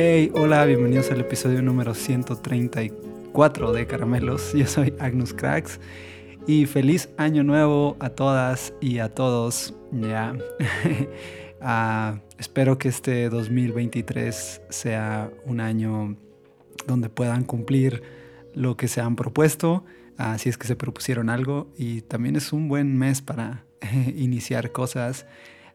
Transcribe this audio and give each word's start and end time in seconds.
Hey, 0.00 0.30
hola, 0.32 0.64
bienvenidos 0.64 1.10
al 1.10 1.22
episodio 1.22 1.60
número 1.60 1.92
134 1.92 3.72
de 3.72 3.86
Caramelos. 3.88 4.52
Yo 4.52 4.64
soy 4.64 4.94
Agnus 5.00 5.34
Cracks 5.34 5.80
y 6.46 6.66
feliz 6.66 7.08
año 7.16 7.42
nuevo 7.42 7.96
a 7.98 8.10
todas 8.10 8.72
y 8.80 9.00
a 9.00 9.08
todos. 9.12 9.74
Ya. 9.90 10.36
Ah, 11.60 12.20
espero 12.38 12.78
que 12.78 12.86
este 12.86 13.28
2023 13.28 14.62
sea 14.68 15.32
un 15.44 15.58
año 15.58 16.16
donde 16.86 17.08
puedan 17.08 17.42
cumplir 17.42 18.00
lo 18.54 18.76
que 18.76 18.86
se 18.86 19.00
han 19.00 19.16
propuesto, 19.16 19.84
uh, 20.20 20.38
si 20.38 20.48
es 20.48 20.56
que 20.56 20.68
se 20.68 20.76
propusieron 20.76 21.28
algo. 21.28 21.66
Y 21.76 22.02
también 22.02 22.36
es 22.36 22.52
un 22.52 22.68
buen 22.68 22.96
mes 22.96 23.20
para 23.20 23.64
iniciar 24.16 24.70
cosas. 24.70 25.26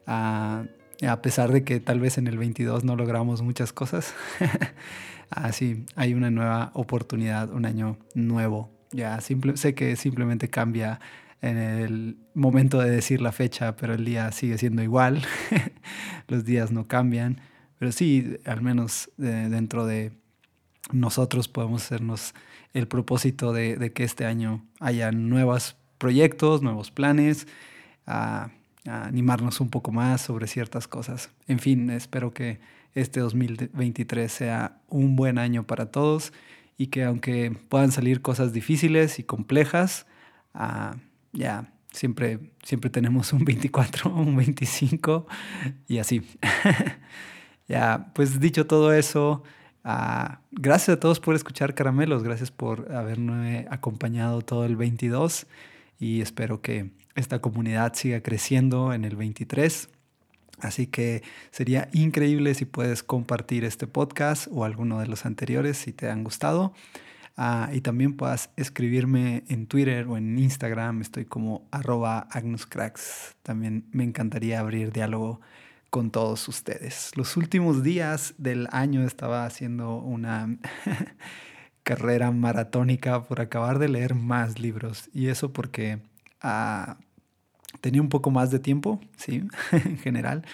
Uh, 0.08 0.66
a 1.08 1.22
pesar 1.22 1.52
de 1.52 1.64
que 1.64 1.80
tal 1.80 2.00
vez 2.00 2.18
en 2.18 2.28
el 2.28 2.38
22 2.38 2.84
no 2.84 2.96
logramos 2.96 3.42
muchas 3.42 3.74
cosas. 3.74 4.14
Así, 5.30 5.86
hay 5.96 6.14
una 6.14 6.30
nueva 6.30 6.72
oportunidad, 6.74 7.52
un 7.52 7.66
año 7.66 7.98
nuevo. 8.14 8.72
Ya 8.92 9.20
sé 9.22 9.74
que 9.74 9.96
simplemente 9.96 10.50
cambia 10.50 11.00
en 11.42 11.58
el 11.58 12.18
momento 12.34 12.80
de 12.80 12.90
decir 12.90 13.22
la 13.22 13.32
fecha, 13.32 13.76
pero 13.76 13.94
el 13.94 14.06
día 14.06 14.32
sigue 14.32 14.58
siendo 14.58 14.82
igual. 14.82 15.24
Los 16.28 16.46
días 16.46 16.72
no 16.72 16.88
cambian. 16.88 17.42
Pero 17.80 17.92
sí, 17.92 18.38
al 18.46 18.62
menos 18.62 19.12
dentro 19.18 19.86
de 19.86 20.14
nosotros 20.92 21.48
podemos 21.48 21.84
hacernos 21.84 22.34
el 22.74 22.88
propósito 22.88 23.52
de, 23.52 23.92
que 23.94 24.04
este 24.04 24.26
año 24.26 24.66
haya 24.80 25.12
nuevos 25.12 25.76
proyectos, 25.98 26.62
nuevos 26.62 26.92
planes. 26.92 27.48
Uh, 28.08 28.50
animarnos 28.86 29.62
un 29.62 29.70
poco 29.70 29.92
más 29.92 30.22
sobre 30.22 30.48
ciertas 30.48 30.88
cosas. 30.88 31.30
En 31.48 31.60
fin, 31.60 31.90
espero 31.90 32.34
que 32.34 32.60
este 32.94 33.20
2023 33.20 34.32
sea 34.32 34.78
un 34.90 35.16
buen 35.16 35.38
año 35.38 35.66
para 35.66 35.88
todos 35.88 36.34
y 36.78 36.88
que 36.88 37.04
aunque 37.04 37.56
puedan 37.70 37.92
salir 37.92 38.22
cosas 38.22 38.54
difíciles 38.54 39.20
y 39.20 39.24
complejas, 39.24 40.06
uh, 40.56 40.96
ya 41.32 41.72
siempre, 41.92 42.52
siempre 42.64 42.90
tenemos 42.90 43.32
un 43.34 43.46
24, 43.46 44.14
un 44.14 44.36
25 44.36 45.28
y 45.88 46.00
así. 46.00 46.22
ya, 47.68 48.12
pues 48.14 48.40
dicho 48.40 48.68
todo 48.68 48.94
eso, 48.94 49.44
uh, 49.86 50.36
gracias 50.52 50.98
a 50.98 51.00
todos 51.00 51.20
por 51.20 51.36
escuchar 51.36 51.74
Caramelos, 51.74 52.24
gracias 52.24 52.52
por 52.52 52.92
haberme 52.94 53.66
acompañado 53.70 54.42
todo 54.42 54.66
el 54.66 54.76
22 54.76 55.48
y 56.00 56.22
espero 56.22 56.62
que 56.62 56.92
esta 57.16 57.40
comunidad 57.40 57.94
siga 57.94 58.22
creciendo 58.22 58.94
en 58.94 59.06
el 59.06 59.16
23. 59.16 59.90
Así 60.60 60.88
que 60.88 61.24
sería 61.52 61.90
increíble 61.94 62.54
si 62.54 62.66
puedes 62.66 63.04
compartir 63.04 63.66
este 63.66 63.88
podcast 63.88 64.48
o 64.52 64.64
alguno 64.66 65.00
de 65.00 65.08
los 65.08 65.26
anteriores 65.26 65.78
si 65.78 65.92
te 65.92 66.10
han 66.10 66.24
gustado. 66.24 66.74
Ah, 67.36 67.70
y 67.74 67.82
también 67.82 68.16
puedas 68.16 68.52
escribirme 68.58 69.44
en 69.48 69.66
Twitter 69.66 70.08
o 70.08 70.18
en 70.18 70.38
Instagram. 70.38 71.02
Estoy 71.02 71.26
como 71.26 71.68
arroba 71.72 72.28
agnuscracks. 72.32 73.36
También 73.42 73.86
me 73.92 74.04
encantaría 74.04 74.60
abrir 74.60 74.92
diálogo 74.92 75.42
con 75.90 76.12
todos 76.12 76.48
ustedes. 76.48 77.12
Los 77.16 77.36
últimos 77.38 77.84
días 77.84 78.36
del 78.38 78.68
año 78.72 79.04
estaba 79.04 79.46
haciendo 79.46 79.98
una 79.98 80.58
carrera 81.84 82.32
maratónica 82.32 83.24
por 83.24 83.42
acabar 83.42 83.80
de 83.80 83.90
leer 83.90 84.14
más 84.14 84.60
libros. 84.60 85.10
Y 85.14 85.28
eso 85.28 85.52
porque 85.54 86.00
Ah, 86.44 86.98
tenía 87.82 88.02
un 88.02 88.10
poco 88.10 88.32
más 88.32 88.52
de 88.52 88.60
tiempo, 88.60 89.00
sí, 89.18 89.48
en 89.72 89.98
general, 89.98 90.46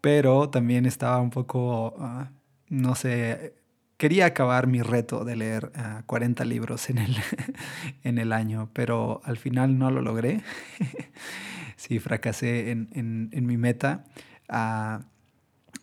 pero 0.00 0.48
también 0.50 0.86
estaba 0.86 1.20
un 1.20 1.30
poco, 1.30 1.94
ah, 1.98 2.30
no 2.68 2.94
sé, 2.94 3.54
quería 3.98 4.24
acabar 4.26 4.66
mi 4.66 4.80
reto 4.80 5.24
de 5.26 5.36
leer 5.36 5.72
40 6.06 6.42
ah, 6.42 6.46
libros 6.46 6.88
en 6.88 6.98
el, 6.98 7.16
en 8.02 8.18
el 8.18 8.32
año, 8.32 8.70
pero 8.72 9.20
al 9.24 9.36
final 9.36 9.78
no 9.78 9.90
lo 9.90 10.00
logré. 10.00 10.42
sí, 11.76 11.98
fracasé 11.98 12.70
en, 12.70 12.88
en, 12.92 13.28
en 13.32 13.46
mi 13.46 13.58
meta. 13.58 14.04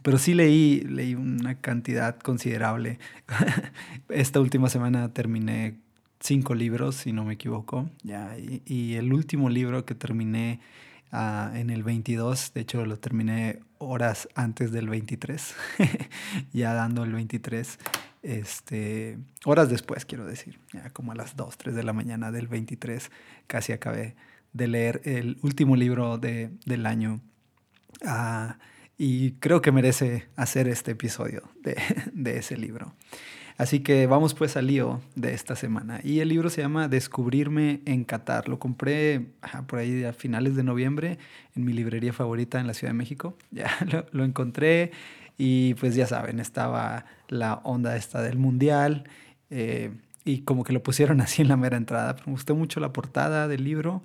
pero 0.01 0.17
sí 0.17 0.33
leí, 0.33 0.81
leí 0.81 1.13
una 1.13 1.61
cantidad 1.61 2.17
considerable. 2.17 2.97
Esta 4.09 4.39
última 4.39 4.69
semana 4.69 5.13
terminé 5.13 5.77
cinco 6.19 6.55
libros, 6.55 6.95
si 6.95 7.11
no 7.11 7.23
me 7.23 7.33
equivoco. 7.33 7.89
Ya, 8.03 8.35
y, 8.37 8.95
el 8.95 9.13
último 9.13 9.49
libro 9.49 9.85
que 9.85 9.95
terminé 9.95 10.59
uh, 11.11 11.55
en 11.55 11.69
el 11.69 11.83
22, 11.83 12.53
de 12.53 12.61
hecho 12.61 12.85
lo 12.85 12.97
terminé 12.97 13.59
horas 13.77 14.27
antes 14.35 14.71
del 14.71 14.89
23, 14.89 15.55
ya 16.53 16.73
dando 16.73 17.03
el 17.03 17.13
23, 17.13 17.79
este, 18.23 19.17
horas 19.45 19.69
después 19.69 20.05
quiero 20.05 20.25
decir, 20.25 20.59
ya 20.73 20.89
como 20.89 21.11
a 21.11 21.15
las 21.15 21.35
2, 21.35 21.57
3 21.57 21.75
de 21.75 21.83
la 21.83 21.93
mañana 21.93 22.31
del 22.31 22.47
23, 22.47 23.11
casi 23.45 23.73
acabé 23.73 24.15
de 24.53 24.67
leer 24.67 25.01
el 25.05 25.37
último 25.43 25.75
libro 25.75 26.17
de, 26.17 26.51
del 26.65 26.85
año. 26.85 27.21
Uh, 28.01 28.53
y 28.97 29.33
creo 29.33 29.61
que 29.61 29.71
merece 29.71 30.27
hacer 30.35 30.67
este 30.67 30.91
episodio 30.91 31.43
de, 31.61 31.77
de 32.13 32.39
ese 32.39 32.57
libro. 32.57 32.95
Así 33.57 33.79
que 33.79 34.05
vamos 34.05 34.35
pues 34.35 34.55
al 34.55 34.67
lío 34.67 35.01
de 35.15 35.33
esta 35.33 35.55
semana. 35.55 35.99
Y 36.03 36.19
el 36.19 36.29
libro 36.29 36.51
se 36.51 36.61
llama 36.61 36.87
Descubrirme 36.87 37.81
en 37.85 38.03
Qatar. 38.03 38.47
Lo 38.47 38.59
compré 38.59 39.25
por 39.65 39.79
ahí 39.79 40.03
a 40.03 40.13
finales 40.13 40.55
de 40.55 40.63
noviembre 40.63 41.17
en 41.55 41.65
mi 41.65 41.73
librería 41.73 42.13
favorita 42.13 42.59
en 42.59 42.67
la 42.67 42.75
Ciudad 42.75 42.93
de 42.93 42.97
México. 42.97 43.35
Ya 43.51 43.71
lo, 44.11 44.23
encontré 44.23 44.91
y 45.37 45.73
pues 45.75 45.95
ya 45.95 46.05
saben, 46.05 46.39
estaba 46.39 47.05
la 47.29 47.55
onda 47.63 47.95
esta 47.95 48.21
del 48.21 48.37
mundial. 48.37 49.09
Eh, 49.49 49.91
y 50.23 50.41
como 50.41 50.63
que 50.63 50.73
lo 50.73 50.83
pusieron 50.83 51.19
así 51.21 51.41
en 51.41 51.47
la 51.47 51.57
mera 51.57 51.77
entrada. 51.77 52.15
me 52.27 52.33
gustó 52.33 52.53
mucho 52.55 52.79
la 52.79 52.93
portada 52.93 53.47
del 53.47 53.63
libro. 53.63 54.03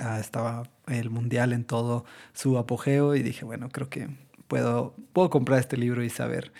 Ah, 0.00 0.20
estaba 0.20 0.70
el 0.86 1.10
mundial 1.10 1.52
en 1.52 1.64
todo 1.64 2.04
su 2.32 2.58
apogeo 2.58 3.16
y 3.16 3.22
dije, 3.24 3.44
bueno, 3.44 3.70
creo 3.70 3.88
que 3.88 4.08
puedo, 4.46 4.94
puedo 5.12 5.30
comprar 5.30 5.58
este 5.58 5.76
libro 5.76 6.04
y 6.04 6.10
saber 6.10 6.52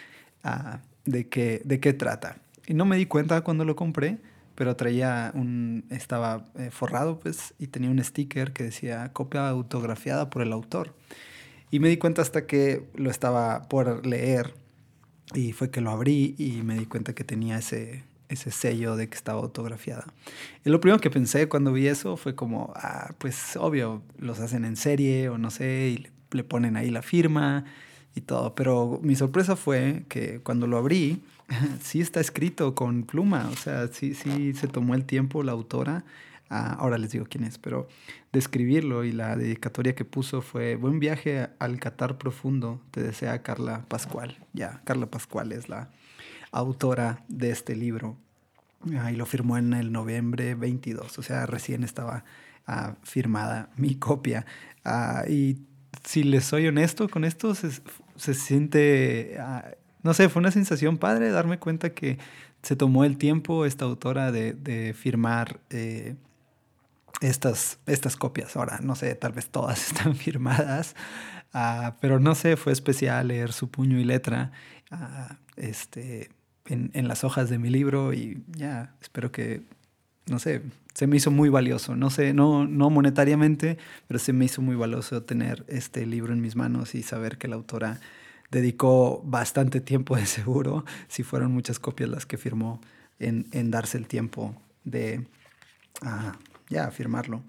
uh, 0.45 0.79
de 1.09 1.29
qué, 1.29 1.63
de 1.65 1.81
qué 1.81 1.93
trata. 1.93 2.39
Y 2.67 2.75
no 2.75 2.85
me 2.85 2.97
di 2.97 3.07
cuenta 3.07 3.41
cuando 3.41 3.65
lo 3.65 3.77
compré, 3.77 4.19
pero 4.55 4.77
traía 4.77 5.33
un, 5.35 5.85
estaba 5.91 6.45
eh, 6.59 6.71
forrado 6.71 7.19
pues 7.19 7.55
y 7.59 7.69
tenía 7.69 7.91
un 7.91 8.03
sticker 8.03 8.53
que 8.53 8.65
decía 8.65 9.11
copia 9.13 9.49
autografiada 9.49 10.31
por 10.31 10.43
el 10.43 10.53
autor. 10.53 10.95
Y 11.71 11.81
me 11.81 11.89
di 11.89 11.97
cuenta 11.97 12.23
hasta 12.23 12.47
que 12.47 12.87
lo 12.95 13.11
estaba 13.11 13.69
por 13.69 14.07
leer 14.07 14.55
y 15.35 15.53
fue 15.53 15.71
que 15.71 15.81
lo 15.81 15.91
abrí 15.91 16.35
y 16.39 16.63
me 16.63 16.79
di 16.79 16.87
cuenta 16.87 17.15
que 17.15 17.25
tenía 17.25 17.59
ese, 17.59 18.05
ese 18.29 18.51
sello 18.51 18.97
de 18.97 19.09
que 19.09 19.17
estaba 19.17 19.41
autografiada. 19.41 20.07
Y 20.65 20.71
lo 20.71 20.81
primero 20.81 21.01
que 21.01 21.11
pensé 21.11 21.49
cuando 21.49 21.73
vi 21.73 21.87
eso 21.87 22.17
fue 22.17 22.35
como, 22.35 22.73
ah, 22.77 23.15
pues 23.19 23.57
obvio, 23.57 24.03
los 24.19 24.41
hacen 24.41 24.65
en 24.65 24.77
serie 24.77 25.29
o 25.29 25.39
no 25.39 25.51
sé, 25.51 25.89
y 25.89 26.09
le 26.37 26.45
ponen 26.45 26.77
ahí 26.77 26.91
la 26.91 27.03
firma 27.03 27.65
y 28.15 28.21
todo. 28.21 28.55
Pero 28.55 29.01
mi 29.03 29.17
sorpresa 29.17 29.57
fue 29.57 30.05
que 30.09 30.41
cuando 30.41 30.67
lo 30.67 30.79
abrí, 30.79 31.23
sí 31.83 32.01
está 32.01 32.21
escrito 32.21 32.75
con 32.75 33.05
pluma, 33.05 33.49
o 33.53 33.57
sea, 33.57 33.89
sí, 33.89 34.15
sí 34.15 34.55
se 34.55 34.69
tomó 34.69 34.95
el 34.95 35.05
tiempo 35.05 35.43
la 35.43 35.53
autora. 35.53 36.05
Ah, 36.51 36.77
ahora 36.79 36.97
les 36.97 37.13
digo 37.13 37.27
quién 37.29 37.45
es, 37.45 37.59
pero 37.59 37.89
de 38.33 38.39
escribirlo 38.39 39.05
y 39.05 39.13
la 39.13 39.37
dedicatoria 39.37 39.95
que 39.95 40.07
puso 40.07 40.41
fue 40.41 40.77
Buen 40.77 40.99
viaje 40.99 41.49
al 41.59 41.79
Qatar 41.79 42.17
profundo, 42.17 42.81
te 42.91 43.03
desea 43.03 43.43
Carla 43.43 43.85
Pascual. 43.89 44.39
Ya, 44.55 44.81
Carla 44.85 45.07
Pascual 45.07 45.53
es 45.53 45.69
la 45.69 45.91
autora 46.51 47.23
de 47.29 47.51
este 47.51 47.77
libro. 47.77 48.17
Ah, 48.97 49.13
y 49.13 49.17
lo 49.17 49.27
firmó 49.27 49.59
en 49.59 49.75
el 49.75 49.93
noviembre 49.93 50.55
22, 50.55 51.19
o 51.19 51.23
sea, 51.23 51.45
recién 51.47 51.85
estaba 51.85 52.25
ah, 52.67 52.95
firmada 53.03 53.71
mi 53.77 53.97
copia. 53.97 54.47
y 55.29 55.59
si 56.05 56.23
les 56.23 56.45
soy 56.45 56.67
honesto 56.67 57.09
con 57.09 57.25
esto, 57.25 57.55
se, 57.55 58.35
siente, 58.35 59.37
ah, 59.41 59.65
no 60.03 60.15
sé, 60.15 60.29
fue 60.29 60.41
una 60.41 60.51
sensación 60.51 60.99
padre 60.99 61.31
darme 61.31 61.59
cuenta 61.59 61.91
que 61.91 62.19
se 62.63 62.77
tomó 62.77 63.05
el 63.05 63.19
tiempo 63.19 63.65
esta 63.65 63.85
autora 63.85 64.33
de, 64.33 64.95
firmar 64.99 65.61
eh, 65.71 66.17
estas, 67.21 67.79
estas 67.87 68.17
copias. 68.17 68.57
Ahora, 68.57 68.81
no 68.83 68.95
sé, 68.95 69.15
tal 69.15 69.33
vez 69.33 69.49
todas 69.49 69.87
están 69.93 70.17
firmadas, 70.17 70.95
ah, 71.53 71.97
pero 72.01 72.21
no 72.21 72.35
sé, 72.35 72.57
fue 72.57 72.73
especial 72.73 73.29
leer 73.29 73.53
su 73.53 73.71
puño 73.71 73.99
y 73.99 74.05
letra 74.05 74.53
ah, 74.91 75.37
este, 75.57 76.31
en, 76.67 76.91
en 76.95 77.09
las 77.09 77.25
hojas 77.25 77.49
de 77.51 77.59
mi 77.59 77.71
libro 77.71 78.13
y 78.13 78.43
ya, 78.49 78.95
espero 79.01 79.33
que, 79.33 79.63
no 80.27 80.39
sé, 80.39 80.63
se 80.99 81.07
me 81.07 81.17
hizo 81.17 81.31
muy 81.31 81.49
valioso. 81.49 81.95
No 81.95 82.11
sé, 82.11 82.35
no, 82.35 82.67
no 82.67 82.91
monetariamente, 82.91 83.79
pero 84.09 84.19
se 84.19 84.33
me 84.33 84.47
hizo 84.47 84.63
muy 84.63 84.75
valioso 84.75 85.23
tener 85.23 85.65
este 85.69 86.05
libro 86.07 86.33
en 86.33 86.41
mis 86.41 86.57
manos 86.57 86.97
y 86.97 87.05
saber 87.05 87.39
que 87.39 87.47
la 87.47 87.55
autora 87.55 88.01
dedicó 88.51 89.23
bastante 89.25 89.81
tiempo 89.81 90.17
de 90.17 90.27
seguro, 90.27 90.85
si 91.07 91.23
fueron 91.23 91.53
muchas 91.53 91.79
copias 91.79 92.11
las 92.11 92.27
que 92.27 92.37
firmó, 92.37 92.81
en, 93.21 93.47
en 93.53 93.71
darse 93.71 93.97
el 93.97 94.09
tiempo 94.09 94.61
de 94.83 95.25
ah, 96.03 96.37
ya 96.69 96.91
firmarlo. 96.91 97.43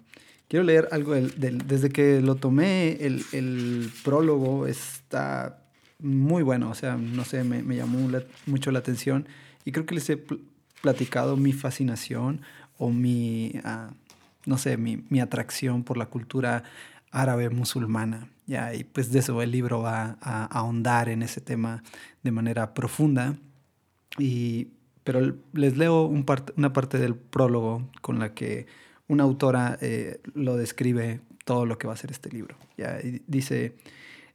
Quiero 0.47 0.63
leer 0.63 0.87
algo 0.91 1.15
del, 1.15 1.67
desde 1.67 1.89
que 1.89 2.21
lo 2.21 2.35
tomé, 2.35 3.03
el, 3.03 3.25
el 3.31 3.91
prólogo 4.03 4.67
está 4.67 5.63
muy 5.97 6.43
bueno, 6.43 6.69
o 6.69 6.75
sea, 6.75 6.97
no 6.97 7.25
sé, 7.25 7.43
me, 7.43 7.63
me 7.63 7.77
llamó 7.77 8.11
mucho 8.45 8.69
la 8.69 8.77
atención 8.77 9.27
y 9.65 9.71
creo 9.71 9.87
que 9.87 9.95
les 9.95 10.07
he 10.11 10.23
platicado 10.83 11.35
mi 11.35 11.51
fascinación 11.51 12.41
o 12.79 12.89
mi, 12.89 13.53
ah, 13.63 13.91
no 14.45 14.57
sé, 14.57 14.77
mi, 14.77 15.03
mi, 15.09 15.19
atracción 15.19 15.83
por 15.83 15.97
la 15.97 16.07
cultura 16.07 16.63
árabe 17.11 17.49
musulmana. 17.51 18.29
Ya, 18.47 18.73
y 18.73 18.83
pues 18.83 19.11
de 19.11 19.19
eso 19.19 19.39
el 19.43 19.51
libro 19.51 19.81
va 19.81 20.17
a, 20.21 20.45
ahondar 20.45 21.09
en 21.09 21.21
ese 21.21 21.41
tema 21.41 21.83
de 22.23 22.31
manera 22.31 22.73
profunda. 22.73 23.35
Y, 24.17 24.69
pero 25.03 25.35
les 25.53 25.77
leo 25.77 26.05
un 26.05 26.25
una 26.55 26.73
parte 26.73 26.97
del 26.97 27.15
prólogo 27.15 27.87
con 28.01 28.17
la 28.17 28.33
que 28.33 28.65
una 29.07 29.23
autora 29.23 29.77
eh, 29.81 30.21
lo 30.33 30.55
describe 30.55 31.19
todo 31.45 31.65
lo 31.65 31.77
que 31.77 31.87
va 31.87 31.93
a 31.93 31.97
ser 31.97 32.11
este 32.11 32.29
libro. 32.29 32.55
Ya, 32.77 32.99
y 33.01 33.21
dice, 33.27 33.75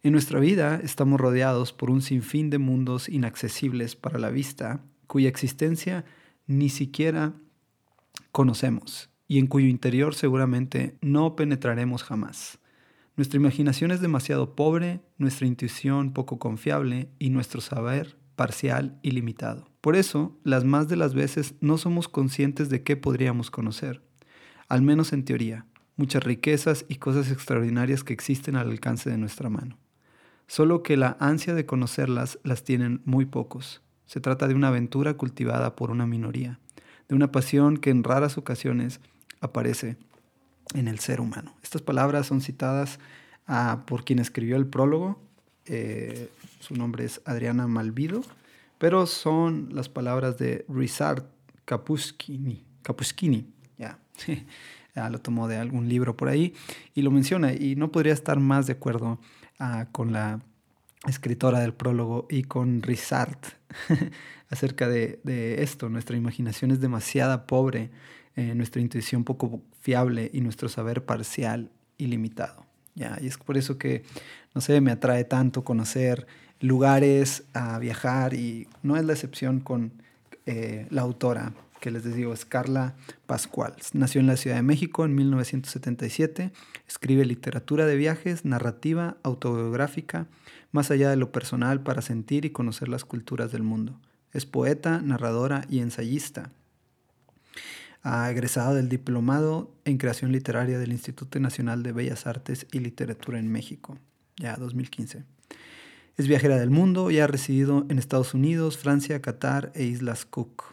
en 0.03 0.13
nuestra 0.13 0.39
vida 0.39 0.81
estamos 0.83 1.21
rodeados 1.21 1.73
por 1.73 1.91
un 1.91 2.03
sinfín 2.03 2.51
de 2.51 2.59
mundos 2.59 3.09
inaccesibles 3.09 3.97
para 3.97 4.19
la 4.19 4.29
vista, 4.29 4.81
cuya 5.07 5.29
existencia 5.29 6.05
ni 6.47 6.69
siquiera 6.69 7.33
conocemos 8.33 9.11
y 9.27 9.39
en 9.39 9.47
cuyo 9.47 9.69
interior 9.69 10.15
seguramente 10.15 10.97
no 11.01 11.37
penetraremos 11.37 12.03
jamás. 12.03 12.59
Nuestra 13.17 13.39
imaginación 13.39 13.91
es 13.91 14.01
demasiado 14.01 14.57
pobre, 14.57 15.01
nuestra 15.19 15.47
intuición 15.47 16.13
poco 16.13 16.39
confiable 16.39 17.09
y 17.19 17.31
nuestro 17.31 17.61
saber 17.61 18.17
parcial 18.35 18.99
y 19.03 19.13
limitado. 19.13 19.69
Por 19.81 19.97
eso, 19.97 20.37
las 20.43 20.65
más 20.65 20.89
de 20.89 20.97
las 20.97 21.15
veces 21.15 21.55
no 21.61 21.79
somos 21.79 22.09
conscientes 22.09 22.69
de 22.69 22.83
qué 22.83 22.97
podríamos 22.97 23.51
conocer, 23.51 24.03
al 24.69 24.83
menos 24.83 25.13
en 25.13 25.25
teoría, 25.25 25.67
muchas 25.97 26.25
riquezas 26.25 26.85
y 26.89 26.97
cosas 26.97 27.31
extraordinarias 27.31 28.03
que 28.03 28.13
existen 28.13 28.57
al 28.57 28.71
alcance 28.71 29.11
de 29.11 29.19
nuestra 29.19 29.49
mano. 29.49 29.79
Solo 30.47 30.83
que 30.83 30.97
la 30.97 31.17
ansia 31.21 31.55
de 31.55 31.67
conocerlas 31.67 32.39
las 32.43 32.65
tienen 32.65 33.01
muy 33.05 33.27
pocos. 33.27 33.83
Se 34.07 34.21
trata 34.21 34.49
de 34.49 34.55
una 34.55 34.69
aventura 34.69 35.15
cultivada 35.15 35.77
por 35.77 35.91
una 35.91 36.07
minoría, 36.07 36.61
de 37.09 37.15
una 37.15 37.33
pasión 37.33 37.77
que 37.77 37.91
en 37.91 38.05
raras 38.05 38.39
ocasiones 38.39 39.01
aparece 39.41 39.97
en 40.75 40.89
el 40.89 40.99
ser 40.99 41.21
humano. 41.21 41.55
Estas 41.63 41.83
palabras 41.83 42.27
son 42.27 42.41
citadas 42.41 42.99
ah, 43.47 43.83
por 43.87 44.05
quien 44.05 44.19
escribió 44.19 44.57
el 44.57 44.67
prólogo, 44.67 45.21
eh, 45.67 46.31
su 46.61 46.75
nombre 46.75 47.05
es 47.05 47.21
Adriana 47.25 47.67
Malvido, 47.67 48.23
pero 48.79 49.07
son 49.07 49.69
las 49.73 49.89
palabras 49.89 50.39
de 50.39 50.65
Rizard 50.69 51.25
Kapuskini, 51.65 52.65
Kapuskini 52.83 53.47
ya, 53.79 53.99
lo 55.11 55.21
tomó 55.21 55.49
de 55.49 55.57
algún 55.57 55.89
libro 55.89 56.17
por 56.17 56.29
ahí 56.29 56.55
y 56.95 57.03
lo 57.03 57.11
menciona 57.11 57.53
y 57.53 57.77
no 57.77 57.91
podría 57.91 58.13
estar 58.13 58.39
más 58.41 58.67
de 58.67 58.75
acuerdo 58.75 59.19
ah, 59.59 59.87
con 59.93 60.13
la 60.13 60.41
escritora 61.07 61.61
del 61.61 61.75
prólogo 61.75 62.27
y 62.31 62.45
con 62.45 62.83
Rizard 62.83 63.39
acerca 64.55 64.89
de, 64.89 65.19
esto. 65.63 65.89
Nuestra 65.89 66.17
imaginación 66.17 66.71
es 66.71 66.81
demasiado 66.81 67.47
pobre 67.47 67.91
eh, 68.37 68.55
nuestra 68.55 68.81
intuición 68.81 69.25
poco 69.25 69.63
fiable 69.81 70.31
y 70.33 70.41
nuestro 70.41 70.69
saber 70.69 71.05
parcial 71.05 71.71
y 71.99 72.07
limitado. 72.07 72.65
¿ya? 72.95 73.19
Y 73.21 73.27
es 73.27 73.37
por 73.37 73.57
eso 73.57 73.79
que, 73.79 74.03
no 74.55 74.61
sé, 74.61 74.81
me 74.81 74.91
atrae 74.91 75.25
tanto 75.25 75.63
conocer 75.63 76.27
lugares, 76.61 77.45
a 77.53 77.79
viajar 77.79 78.35
y 78.35 78.67
no 78.83 78.97
es 78.97 79.05
la 79.05 79.13
excepción 79.13 79.61
con 79.61 79.93
eh, 80.47 80.87
la 80.91 81.03
autora 81.03 81.53
que 81.85 81.91
les 81.91 82.03
digo 82.15 82.33
es 82.33 82.47
Carla 82.47 82.95
Pascual. 83.27 83.75
Nació 83.93 84.23
en 84.23 84.27
la 84.27 84.39
Ciudad 84.39 84.57
de 84.57 84.63
México 84.63 85.05
en 85.05 85.15
1977, 85.15 86.51
escribe 86.89 87.27
literatura 87.27 87.85
de 87.85 87.97
viajes, 87.97 88.47
narrativa, 88.47 89.19
autobiográfica, 89.23 90.27
más 90.73 90.91
allá 90.91 91.11
de 91.11 91.17
lo 91.17 91.31
personal 91.31 91.83
para 91.83 92.01
sentir 92.01 92.47
y 92.47 92.51
conocer 92.51 92.89
las 92.89 93.05
culturas 93.05 93.53
del 93.53 93.65
mundo. 93.65 94.01
Es 94.35 94.45
poeta, 94.45 95.01
narradora 95.01 95.65
y 95.71 95.79
ensayista 95.79 96.51
ha 98.05 98.31
egresado 98.31 98.75
del 98.75 98.91
Diplomado 98.91 99.75
en 99.87 99.97
Creación 99.97 100.31
Literaria 100.31 100.79
del 100.79 100.93
Instituto 100.93 101.41
Nacional 101.41 101.83
de 101.83 101.93
Bellas 101.93 102.27
Artes 102.27 102.67
y 102.71 102.81
Literatura 102.81 103.39
en 103.39 103.51
México, 103.51 103.99
ya 104.37 104.57
2015. 104.57 105.25
Es 106.19 106.29
viajera 106.29 106.59
del 106.59 106.69
mundo 106.69 107.11
y 107.11 107.19
ha 107.19 107.27
residido 107.27 107.87
en 107.89 107.99
Estados 107.99 108.35
Unidos, 108.35 108.77
Francia, 108.77 109.23
Qatar 109.23 109.73
e 109.75 109.85
Islas 109.85 110.27
Cook, 110.27 110.65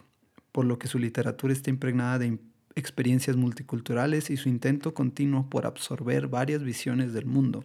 por 0.51 0.65
lo 0.65 0.77
que 0.77 0.89
su 0.89 0.99
literatura 0.99 1.53
está 1.53 1.69
impregnada 1.69 2.19
de 2.19 2.37
experiencias 2.75 3.37
multiculturales 3.37 4.29
y 4.29 4.35
su 4.35 4.49
intento 4.49 4.93
continuo 4.93 5.49
por 5.49 5.65
absorber 5.65 6.27
varias 6.27 6.63
visiones 6.63 7.13
del 7.13 7.25
mundo. 7.25 7.63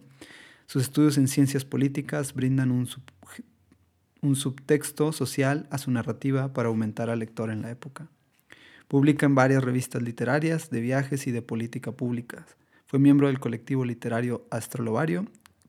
Sus 0.65 0.83
estudios 0.83 1.17
en 1.17 1.27
ciencias 1.27 1.65
políticas 1.65 2.33
brindan 2.33 2.71
un, 2.71 2.87
un 4.21 4.35
subtexto 4.35 5.11
social 5.11 5.67
a 5.69 5.77
su 5.77 5.91
narrativa 5.91 6.53
para 6.53 6.69
aumentar 6.69 7.09
al 7.09 7.19
lector 7.19 7.49
en 7.49 7.61
la 7.61 7.71
época. 7.71 8.07
Publica 8.87 9.25
en 9.25 9.35
varias 9.35 9.63
revistas 9.63 10.01
literarias, 10.01 10.69
de 10.69 10.81
viajes 10.81 11.27
y 11.27 11.31
de 11.31 11.41
política 11.41 11.91
pública. 11.91 12.45
Fue 12.85 12.99
miembro 12.99 13.27
del 13.27 13.39
colectivo 13.39 13.83
literario 13.83 14.45
Astrolobario, 14.49 15.25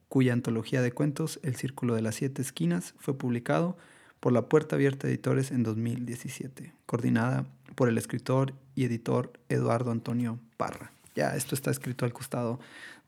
cuya 0.09 0.33
antología 0.33 0.83
de 0.83 0.93
cuentos, 0.93 1.41
El 1.43 1.57
Círculo 1.57 1.95
de 1.95 2.03
las 2.03 2.15
Siete 2.15 2.43
Esquinas, 2.43 2.95
fue 2.99 3.19
publicado 3.19 3.77
por 4.21 4.33
La 4.33 4.43
Puerta 4.49 4.77
Abierta 4.77 5.09
Editores 5.09 5.51
en 5.51 5.63
2017, 5.63 6.73
coordinada 6.87 7.47
por 7.75 7.89
el 7.89 7.99
escritor 7.99 8.55
y 8.75 8.85
editor 8.85 9.33
Eduardo 9.49 9.91
Antonio 9.91 10.39
Parra. 10.57 10.93
Ya, 11.15 11.35
esto 11.37 11.55
está 11.55 11.71
escrito 11.71 12.05
al 12.05 12.13
costado 12.13 12.61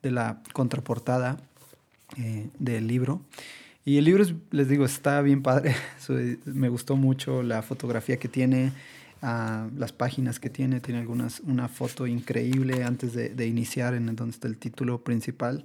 de 0.03 0.11
la 0.11 0.43
contraportada 0.53 1.37
eh, 2.17 2.49
del 2.59 2.87
libro. 2.87 3.23
Y 3.85 3.97
el 3.97 4.05
libro, 4.05 4.25
les 4.51 4.69
digo, 4.69 4.85
está 4.85 5.21
bien 5.23 5.43
padre. 5.43 5.75
Me 6.45 6.69
gustó 6.69 6.97
mucho 6.97 7.43
la 7.43 7.63
fotografía 7.63 8.19
que 8.19 8.29
tiene, 8.29 8.73
las 9.23 9.93
páginas 9.93 10.39
que 10.39 10.51
tiene. 10.51 10.81
Tiene 10.81 11.01
algunas, 11.01 11.41
una 11.41 11.69
foto 11.69 12.07
increíble 12.07 12.85
antes 12.85 13.15
de, 13.15 13.47
iniciar 13.47 13.95
en 13.95 14.15
donde 14.15 14.33
está 14.33 14.49
el 14.49 14.59
título 14.59 15.03
principal. 15.03 15.65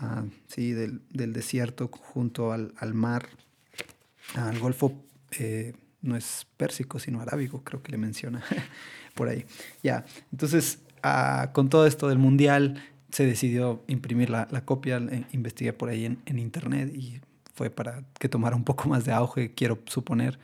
Uh, 0.00 0.28
sí, 0.48 0.72
del, 0.72 1.02
del, 1.10 1.32
desierto 1.32 1.88
junto 1.88 2.50
al, 2.50 2.72
al 2.78 2.94
mar, 2.94 3.28
al 4.34 4.58
Golfo, 4.58 4.94
eh, 5.38 5.74
no 6.00 6.16
es 6.16 6.46
pérsico, 6.56 6.98
sino 6.98 7.20
arábigo, 7.20 7.62
creo 7.62 7.82
que 7.82 7.92
le 7.92 7.98
menciona 7.98 8.42
por 9.14 9.28
ahí. 9.28 9.44
Ya, 9.82 10.04
entonces, 10.32 10.78
uh, 11.04 11.52
con 11.52 11.68
todo 11.68 11.86
esto 11.86 12.08
del 12.08 12.18
mundial, 12.18 12.82
se 13.10 13.26
decidió 13.26 13.84
imprimir 13.86 14.30
la, 14.30 14.48
la 14.50 14.64
copia, 14.64 15.00
investigué 15.32 15.74
por 15.74 15.90
ahí 15.90 16.06
en, 16.06 16.18
en, 16.24 16.38
internet 16.38 16.90
y 16.94 17.20
fue 17.54 17.70
para 17.70 18.02
que 18.18 18.28
tomara 18.28 18.56
un 18.56 18.64
poco 18.64 18.88
más 18.88 19.04
de 19.04 19.12
auge, 19.12 19.54
quiero 19.54 19.78
suponer. 19.86 20.38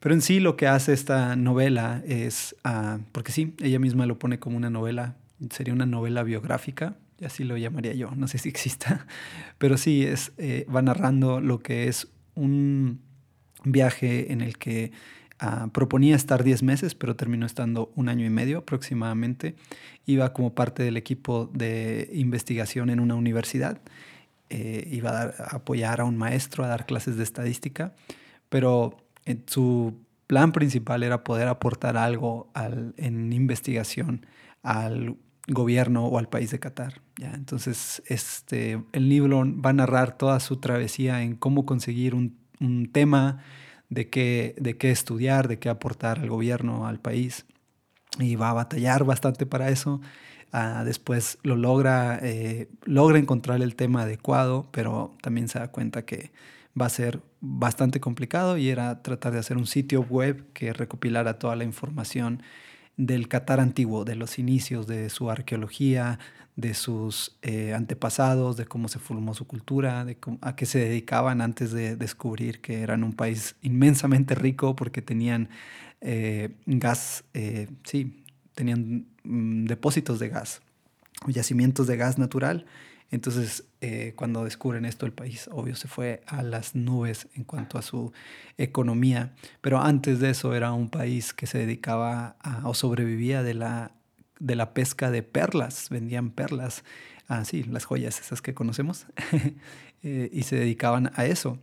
Pero 0.00 0.14
en 0.14 0.20
sí 0.20 0.40
lo 0.40 0.56
que 0.56 0.66
hace 0.66 0.92
esta 0.92 1.36
novela 1.36 2.02
es, 2.06 2.54
uh, 2.64 3.00
porque 3.12 3.32
sí, 3.32 3.54
ella 3.60 3.78
misma 3.78 4.06
lo 4.06 4.18
pone 4.18 4.38
como 4.38 4.56
una 4.56 4.70
novela, 4.70 5.16
sería 5.50 5.74
una 5.74 5.86
novela 5.86 6.22
biográfica, 6.22 6.96
así 7.24 7.44
lo 7.44 7.56
llamaría 7.56 7.94
yo, 7.94 8.10
no 8.14 8.28
sé 8.28 8.38
si 8.38 8.48
exista, 8.48 9.06
pero 9.58 9.78
sí, 9.78 10.04
es, 10.04 10.32
eh, 10.38 10.66
va 10.74 10.82
narrando 10.82 11.40
lo 11.40 11.60
que 11.60 11.88
es 11.88 12.08
un 12.34 13.00
viaje 13.64 14.32
en 14.32 14.42
el 14.42 14.58
que 14.58 14.92
uh, 15.42 15.68
proponía 15.70 16.14
estar 16.14 16.44
10 16.44 16.62
meses, 16.62 16.94
pero 16.94 17.16
terminó 17.16 17.46
estando 17.46 17.92
un 17.96 18.08
año 18.08 18.24
y 18.26 18.30
medio 18.30 18.58
aproximadamente. 18.58 19.56
Iba 20.04 20.32
como 20.32 20.54
parte 20.54 20.82
del 20.82 20.96
equipo 20.96 21.50
de 21.52 22.10
investigación 22.12 22.90
en 22.90 23.00
una 23.00 23.14
universidad, 23.14 23.80
eh, 24.50 24.86
iba 24.90 25.22
a, 25.22 25.24
apoyar 25.50 26.00
a 26.00 26.04
un 26.04 26.16
maestro 26.16 26.64
a 26.64 26.68
dar 26.68 26.86
clases 26.86 27.16
de 27.16 27.22
estadística, 27.22 27.94
pero 28.48 28.96
su 29.46 29.94
plan 30.26 30.52
principal 30.52 31.02
era 31.02 31.24
poder 31.24 31.48
aportar 31.48 31.96
algo 31.96 32.50
en 32.96 33.32
investigación 33.32 34.26
al 34.62 35.16
gobierno 35.48 36.06
o 36.06 36.18
al 36.18 36.28
país 36.28 36.50
de 36.50 36.58
Qatar. 36.58 37.00
¿ya? 37.18 37.32
Entonces, 37.34 38.02
este, 38.06 38.82
el 38.92 39.08
libro 39.08 39.44
va 39.60 39.70
a 39.70 39.74
narrar 39.74 40.16
toda 40.16 40.40
su 40.40 40.56
travesía 40.56 41.22
en 41.22 41.36
cómo 41.36 41.66
conseguir 41.66 42.14
un, 42.14 42.36
tema 42.92 43.42
de 43.90 44.08
qué, 44.08 44.54
de 44.58 44.78
qué 44.78 44.90
estudiar, 44.90 45.46
de 45.46 45.58
qué 45.58 45.68
aportar 45.68 46.18
al 46.18 46.28
gobierno, 46.28 46.86
al 46.86 47.00
país. 47.00 47.44
Y 48.18 48.36
va 48.36 48.50
a 48.50 48.54
batallar 48.54 49.04
bastante 49.04 49.44
para 49.44 49.68
eso. 49.68 50.00
Después 50.84 51.38
lo 51.42 51.54
logra, 51.56 52.18
eh, 52.22 52.68
logra 52.84 53.18
encontrar 53.18 53.60
el 53.60 53.76
tema 53.76 54.02
adecuado, 54.02 54.68
pero 54.70 55.14
también 55.20 55.48
se 55.48 55.58
da 55.58 55.68
cuenta 55.68 56.06
que 56.06 56.30
va 56.80 56.86
a 56.86 56.90
ser 56.90 57.20
bastante 57.40 58.00
complicado 58.00 58.56
y 58.56 58.70
era 58.70 59.02
tratar 59.02 59.34
de 59.34 59.38
hacer 59.38 59.58
un 59.58 59.66
sitio 59.66 60.00
web 60.02 60.52
que 60.54 60.72
recopilara 60.72 61.38
toda 61.38 61.56
la 61.56 61.64
información 61.64 62.42
del 62.96 63.28
Qatar 63.28 63.60
antiguo, 63.60 64.06
de 64.06 64.14
los 64.14 64.38
inicios 64.38 64.86
de 64.86 65.10
su 65.10 65.30
arqueología, 65.30 66.18
de 66.54 66.72
sus 66.72 67.36
eh, 67.42 67.74
antepasados, 67.74 68.56
de 68.56 68.64
cómo 68.64 68.88
se 68.88 68.98
formó 68.98 69.34
su 69.34 69.46
cultura, 69.46 70.06
de 70.06 70.16
a 70.40 70.56
qué 70.56 70.64
se 70.64 70.78
dedicaban 70.78 71.42
antes 71.42 71.70
de 71.72 71.96
descubrir 71.96 72.62
que 72.62 72.80
eran 72.80 73.04
un 73.04 73.12
país 73.12 73.56
inmensamente 73.60 74.34
rico 74.34 74.74
porque 74.74 75.02
tenían 75.02 75.50
eh, 76.00 76.56
gas, 76.64 77.24
sí, 77.84 78.24
tenían 78.56 79.06
mm, 79.22 79.66
depósitos 79.66 80.18
de 80.18 80.30
gas, 80.30 80.62
yacimientos 81.28 81.86
de 81.86 81.96
gas 81.96 82.18
natural 82.18 82.66
Entonces, 83.12 83.64
eh, 83.80 84.14
cuando 84.16 84.42
descubren 84.42 84.84
esto, 84.84 85.06
el 85.06 85.12
país, 85.12 85.48
obvio, 85.52 85.76
se 85.76 85.86
fue 85.86 86.22
a 86.26 86.42
las 86.42 86.74
nubes 86.74 87.28
en 87.36 87.44
cuanto 87.44 87.78
a 87.78 87.82
su 87.82 88.12
economía. 88.58 89.32
Pero 89.60 89.80
antes 89.80 90.18
de 90.18 90.30
eso 90.30 90.54
era 90.54 90.72
un 90.72 90.88
país 90.88 91.32
que 91.32 91.46
se 91.46 91.58
dedicaba 91.58 92.36
a, 92.40 92.68
o 92.68 92.74
sobrevivía 92.74 93.44
de 93.44 93.54
la, 93.54 93.92
de 94.40 94.56
la 94.56 94.74
pesca 94.74 95.12
de 95.12 95.22
perlas. 95.22 95.88
Vendían 95.88 96.30
perlas, 96.30 96.82
ah, 97.28 97.44
sí, 97.44 97.62
las 97.62 97.84
joyas 97.84 98.18
esas 98.18 98.42
que 98.42 98.54
conocemos, 98.54 99.06
eh, 100.02 100.28
y 100.32 100.42
se 100.42 100.56
dedicaban 100.56 101.12
a 101.14 101.26
eso. 101.26 101.60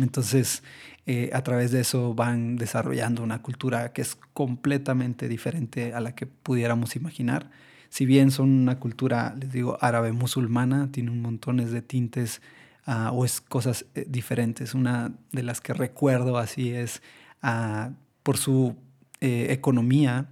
Entonces, 0.00 0.62
eh, 1.06 1.30
a 1.32 1.42
través 1.42 1.70
de 1.70 1.80
eso 1.80 2.14
van 2.14 2.56
desarrollando 2.56 3.22
una 3.22 3.42
cultura 3.42 3.92
que 3.92 4.02
es 4.02 4.16
completamente 4.32 5.28
diferente 5.28 5.94
a 5.94 6.00
la 6.00 6.14
que 6.14 6.26
pudiéramos 6.26 6.96
imaginar 6.96 7.50
si 7.90 8.06
bien 8.06 8.30
son 8.30 8.50
una 8.50 8.78
cultura, 8.78 9.34
les 9.38 9.52
digo, 9.52 9.78
árabe 9.80 10.12
musulmana, 10.12 10.90
tienen 10.92 11.22
montones 11.22 11.70
de 11.70 11.82
tintes 11.82 12.42
uh, 12.86 13.12
o 13.12 13.24
es 13.24 13.40
cosas 13.40 13.86
eh, 13.94 14.04
diferentes. 14.08 14.74
Una 14.74 15.12
de 15.32 15.42
las 15.42 15.60
que 15.60 15.72
recuerdo 15.72 16.38
así 16.38 16.70
es 16.70 17.02
uh, 17.42 17.92
por 18.22 18.36
su 18.36 18.76
eh, 19.20 19.48
economía 19.50 20.28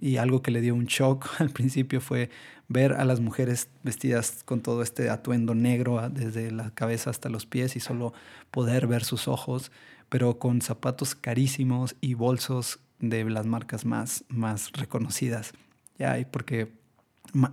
y 0.00 0.16
algo 0.16 0.42
que 0.42 0.52
le 0.52 0.60
dio 0.60 0.74
un 0.76 0.84
shock 0.84 1.28
al 1.40 1.50
principio 1.50 2.00
fue 2.00 2.30
ver 2.68 2.92
a 2.92 3.04
las 3.04 3.20
mujeres 3.20 3.68
vestidas 3.82 4.42
con 4.44 4.60
todo 4.60 4.82
este 4.82 5.10
atuendo 5.10 5.54
negro 5.54 5.98
ah, 5.98 6.08
desde 6.08 6.52
la 6.52 6.70
cabeza 6.70 7.10
hasta 7.10 7.28
los 7.28 7.44
pies 7.44 7.74
y 7.74 7.80
solo 7.80 8.12
poder 8.50 8.86
ver 8.86 9.04
sus 9.04 9.26
ojos, 9.26 9.72
pero 10.08 10.38
con 10.38 10.62
zapatos 10.62 11.14
carísimos 11.14 11.96
y 12.00 12.14
bolsos 12.14 12.78
de 13.00 13.24
las 13.24 13.46
marcas 13.46 13.84
más, 13.84 14.24
más 14.28 14.70
reconocidas. 14.72 15.52
Ya, 15.98 16.18
y 16.18 16.24
porque 16.24 16.72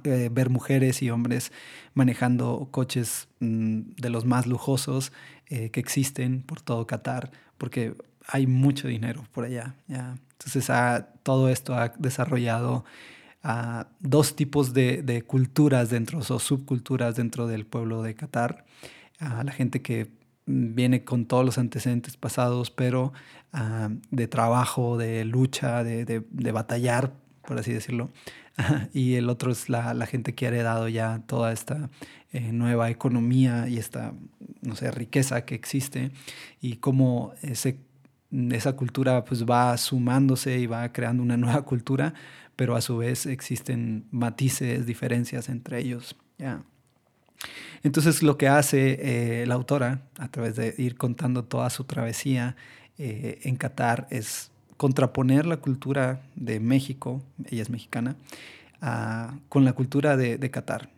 eh, 0.03 0.29
ver 0.31 0.49
mujeres 0.51 1.01
y 1.01 1.09
hombres 1.09 1.51
manejando 1.95 2.67
coches 2.69 3.27
mm, 3.39 3.93
de 3.97 4.09
los 4.09 4.25
más 4.25 4.45
lujosos 4.45 5.11
eh, 5.47 5.71
que 5.71 5.79
existen 5.79 6.43
por 6.43 6.61
todo 6.61 6.85
Qatar, 6.85 7.31
porque 7.57 7.95
hay 8.27 8.45
mucho 8.45 8.87
dinero 8.87 9.25
por 9.31 9.45
allá. 9.45 9.75
¿ya? 9.87 10.15
Entonces 10.43 10.71
todo 11.23 11.49
esto 11.49 11.75
ha 11.75 11.89
desarrollado 11.97 12.83
a 13.43 13.87
dos 13.99 14.35
tipos 14.35 14.73
de, 14.73 15.23
culturas 15.27 15.89
dentro, 15.89 16.19
o 16.19 16.39
subculturas 16.39 17.15
dentro 17.15 17.47
del 17.47 17.65
pueblo 17.65 18.01
de 18.01 18.15
Qatar. 18.15 18.65
A 19.19 19.43
la 19.43 19.51
gente 19.51 19.81
que 19.81 20.09
viene 20.45 21.03
con 21.03 21.25
todos 21.25 21.45
los 21.45 21.57
antecedentes 21.57 22.17
pasados, 22.17 22.71
pero 22.71 23.13
de 24.09 24.27
trabajo, 24.27 24.97
de 24.97 25.25
lucha, 25.25 25.83
de, 25.83 26.05
de, 26.05 26.51
batallar 26.51 27.13
por 27.45 27.59
así 27.59 27.73
decirlo. 27.73 28.11
y 28.93 29.15
el 29.15 29.29
otro 29.29 29.51
es 29.51 29.69
la, 29.69 29.93
la, 29.93 30.05
gente 30.05 30.35
que 30.35 30.45
ha 30.45 30.49
heredado 30.49 30.87
ya 30.87 31.21
toda 31.25 31.51
esta 31.51 31.89
eh, 32.31 32.51
nueva 32.51 32.89
economía 32.89 33.67
y 33.67 33.77
esta, 33.77 34.13
no 34.61 34.75
sé, 34.75 34.91
riqueza 34.91 35.45
que 35.45 35.55
existe 35.55 36.11
y 36.61 36.77
cómo 36.77 37.33
ese, 37.41 37.79
esa 38.51 38.73
cultura 38.73 39.23
pues 39.25 39.45
va 39.45 39.75
sumándose 39.77 40.59
y 40.59 40.65
va 40.67 40.91
creando 40.91 41.23
una 41.23 41.37
nueva 41.37 41.61
cultura, 41.63 42.13
pero 42.55 42.75
a 42.75 42.81
su 42.81 42.97
vez 42.97 43.25
existen 43.25 44.05
matices, 44.11 44.85
diferencias 44.85 45.49
entre 45.49 45.79
ellos. 45.79 46.15
Entonces 47.83 48.23
lo 48.23 48.37
que 48.37 48.47
hace 48.47 49.41
eh, 49.41 49.45
la 49.45 49.55
autora 49.55 50.01
a 50.17 50.29
través 50.29 50.55
de 50.55 50.75
ir 50.77 50.95
contando 50.95 51.43
toda 51.43 51.69
su 51.69 51.83
travesía 51.83 52.55
eh, 52.97 53.39
en 53.43 53.55
Qatar 53.55 54.07
es 54.09 54.51
contraponer 54.77 55.45
la 55.45 55.57
cultura 55.57 56.21
de 56.35 56.59
México, 56.59 57.21
ella 57.45 57.61
es 57.61 57.69
mexicana, 57.69 58.15
con 59.47 59.63
la 59.63 59.73
cultura 59.73 60.17
de, 60.17 60.49
Qatar. 60.49 60.89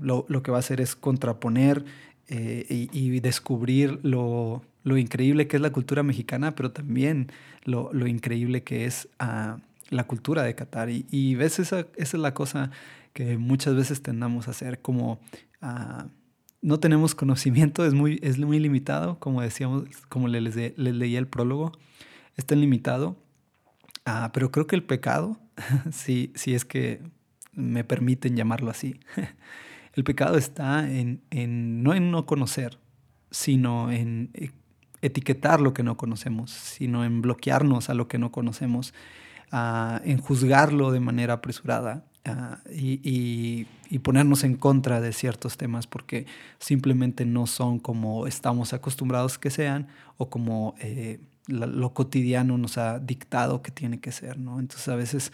Lo, 0.00 0.24
que 0.42 0.50
va 0.50 0.56
a 0.56 0.60
hacer 0.60 0.80
es 0.80 0.96
contraponer 0.96 1.84
eh, 2.28 2.88
y, 2.92 3.20
descubrir 3.20 4.00
lo, 4.02 4.62
increíble 4.96 5.46
que 5.48 5.56
es 5.56 5.62
la 5.62 5.70
cultura 5.70 6.02
mexicana, 6.02 6.54
pero 6.54 6.70
también 6.70 7.30
lo, 7.64 7.90
increíble 8.06 8.62
que 8.62 8.86
es 8.86 9.08
la 9.18 10.04
cultura 10.06 10.42
de 10.42 10.54
Qatar. 10.54 10.88
Y, 10.90 11.34
ves, 11.34 11.58
esa, 11.58 11.80
esa, 11.96 12.16
es 12.16 12.22
la 12.22 12.34
cosa 12.34 12.70
que 13.12 13.36
muchas 13.36 13.74
veces 13.74 14.02
tendamos 14.02 14.48
a 14.48 14.52
hacer, 14.52 14.80
como 14.80 15.20
no 16.62 16.80
tenemos 16.80 17.14
conocimiento, 17.14 17.84
es 17.84 17.94
muy, 17.94 18.18
es 18.22 18.38
muy 18.38 18.58
limitado, 18.58 19.18
como 19.18 19.42
decíamos, 19.42 19.84
como 20.08 20.28
les, 20.28 20.56
les 20.56 20.94
leía 20.94 21.18
el 21.18 21.26
prólogo 21.26 21.72
es 22.38 22.46
tan 22.46 22.60
limitado. 22.62 23.16
Ah, 24.06 24.30
pero 24.32 24.50
creo 24.50 24.66
que 24.66 24.76
el 24.76 24.84
pecado, 24.84 25.38
si, 25.92 26.32
si 26.34 26.54
es 26.54 26.64
que 26.64 27.02
me 27.52 27.84
permiten 27.84 28.36
llamarlo 28.36 28.70
así, 28.70 28.98
el 29.92 30.04
pecado 30.04 30.38
está 30.38 30.90
en, 30.90 31.20
en, 31.30 31.82
no 31.82 31.92
en 31.92 32.10
no 32.10 32.24
conocer, 32.24 32.78
sino 33.30 33.90
en 33.90 34.30
e, 34.32 34.52
etiquetar 35.02 35.60
lo 35.60 35.72
que 35.74 35.82
no 35.82 35.96
conocemos, 35.96 36.50
sino 36.50 37.04
en 37.04 37.22
bloquearnos 37.22 37.90
a 37.90 37.94
lo 37.94 38.08
que 38.08 38.18
no 38.18 38.32
conocemos, 38.32 38.94
en 39.50 40.18
juzgarlo 40.18 40.90
de 40.92 41.00
manera 41.00 41.34
apresurada 41.34 42.04
ah, 42.26 42.58
y, 42.70 43.66
y, 43.88 43.98
ponernos 44.00 44.44
en 44.44 44.56
contra 44.56 45.00
de 45.00 45.12
ciertos 45.12 45.56
temas 45.56 45.86
porque 45.86 46.26
simplemente 46.58 47.24
no 47.24 47.46
son 47.46 47.78
como 47.78 48.26
estamos 48.26 48.74
acostumbrados 48.74 49.38
que 49.38 49.48
sean 49.48 49.88
o 50.18 50.28
como 50.28 50.74
eh, 50.80 51.18
lo 51.48 51.94
cotidiano 51.94 52.58
nos 52.58 52.76
ha 52.76 52.98
dictado 52.98 53.62
que 53.62 53.70
tiene 53.70 54.00
que 54.00 54.12
ser, 54.12 54.38
¿no? 54.38 54.60
Entonces 54.60 54.86
a 54.88 54.96
veces, 54.96 55.32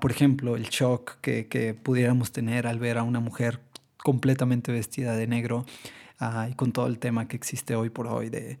por 0.00 0.10
ejemplo, 0.10 0.56
el 0.56 0.64
shock 0.64 1.20
que, 1.20 1.78
pudiéramos 1.82 2.32
tener 2.32 2.66
al 2.66 2.78
ver 2.78 2.96
a 2.96 3.02
una 3.02 3.20
mujer 3.20 3.60
completamente 3.98 4.72
vestida 4.72 5.14
de 5.14 5.26
negro 5.26 5.66
y 6.50 6.54
con 6.54 6.72
todo 6.72 6.86
el 6.86 6.98
tema 6.98 7.28
que 7.28 7.36
existe 7.36 7.76
hoy 7.76 7.90
por 7.90 8.06
hoy 8.06 8.30
de, 8.30 8.58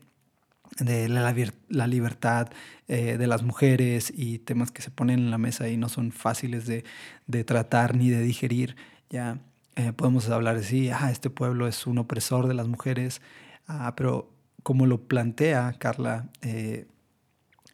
de 0.78 1.08
la, 1.08 1.34
la, 1.68 1.86
libertad 1.86 2.48
eh, 2.88 3.16
de 3.16 3.26
las 3.26 3.42
mujeres 3.42 4.12
y 4.14 4.38
temas 4.38 4.70
que 4.70 4.82
se 4.82 4.90
ponen 4.90 5.20
en 5.20 5.30
la 5.30 5.38
mesa 5.38 5.68
y 5.68 5.76
no 5.76 5.88
son 5.88 6.12
fáciles 6.12 6.66
de, 6.66 6.84
de 7.26 7.44
tratar 7.44 7.96
ni 7.96 8.10
de 8.10 8.20
digerir, 8.20 8.76
ya 9.10 9.38
eh, 9.76 9.92
podemos 9.92 10.28
hablar 10.30 10.56
de 10.56 10.64
sí, 10.64 10.90
ah, 10.90 11.10
este 11.10 11.28
pueblo 11.28 11.68
es 11.68 11.86
un 11.86 11.98
opresor 11.98 12.48
de 12.48 12.54
las 12.54 12.66
mujeres, 12.66 13.20
ah, 13.68 13.94
pero 13.96 14.30
como 14.62 14.86
lo 14.86 15.06
plantea 15.06 15.74
Carla, 15.78 16.28
eh, 16.40 16.86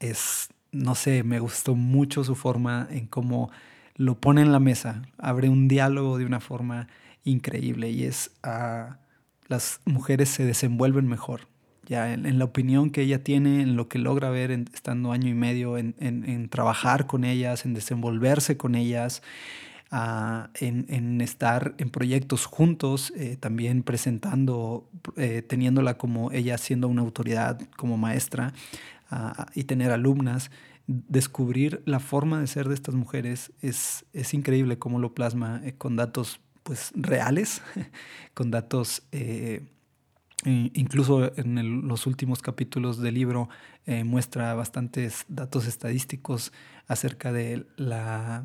es, 0.01 0.49
no 0.73 0.95
sé, 0.95 1.23
me 1.23 1.39
gustó 1.39 1.77
mucho 1.77 2.25
su 2.25 2.35
forma 2.35 2.89
en 2.91 3.07
cómo 3.07 3.51
lo 3.95 4.21
pone 4.21 4.43
en 4.43 4.51
la 4.51 4.59
mesa, 4.59 5.03
abre 5.17 5.49
un 5.49 5.69
diálogo 5.69 6.19
de 6.19 6.27
una 6.27 6.41
forma 6.41 6.89
increíble 7.25 7.91
y 7.91 8.05
es 8.05 8.33
a 8.43 8.99
las 9.47 9.81
mujeres 9.85 10.29
se 10.29 10.45
desenvuelven 10.45 11.07
mejor. 11.07 11.52
Ya 11.93 12.13
en, 12.13 12.39
la 12.39 12.45
opinión 12.45 12.91
que 12.91 13.03
ella 13.03 13.23
tiene, 13.23 13.63
en 13.63 13.77
lo 13.77 13.89
que 13.89 13.99
logra 13.99 14.31
ver 14.31 14.51
estando 14.51 15.13
año 15.13 15.29
y 15.29 15.35
medio, 15.35 15.79
en, 15.79 15.95
en 16.01 16.49
trabajar 16.49 17.07
con 17.07 17.25
ellas, 17.25 17.65
en 17.65 17.75
desenvolverse 17.75 18.57
con 18.57 18.75
ellas, 18.75 19.23
en, 20.55 21.21
estar 21.21 21.75
en 21.79 21.91
proyectos 21.91 22.47
juntos, 22.47 23.13
eh, 23.17 23.37
también 23.39 23.83
presentando, 23.83 24.89
eh, 25.17 25.43
teniéndola 25.43 25.99
como 25.99 26.33
ella 26.33 26.57
siendo 26.57 26.89
una 26.89 27.03
autoridad 27.03 27.61
como 27.77 27.97
maestra 27.97 28.55
y 29.55 29.65
tener 29.65 29.91
alumnas. 29.91 30.51
Descubrir 30.87 31.83
la 31.85 32.01
forma 32.01 32.41
de 32.41 32.47
ser 32.47 32.69
de 32.69 32.75
estas 32.75 32.95
mujeres 32.95 33.53
es, 33.61 34.07
es 34.15 34.33
increíble 34.33 34.79
cómo 34.79 34.99
lo 34.99 35.15
plasma 35.15 35.61
eh, 35.63 35.75
con 35.77 35.97
datos 35.97 36.41
pues, 36.63 36.93
reales, 36.95 37.61
con 38.35 38.51
datos... 38.51 39.03
Incluso 40.45 41.33
en 41.39 41.87
los 41.87 42.07
últimos 42.07 42.43
capítulos 42.43 42.99
del 42.99 43.15
libro 43.15 43.49
muestra 44.05 44.55
bastantes 44.55 45.25
datos 45.29 45.69
estadísticos 45.69 46.53
acerca 46.89 47.33
de 47.33 47.65
la 47.77 48.45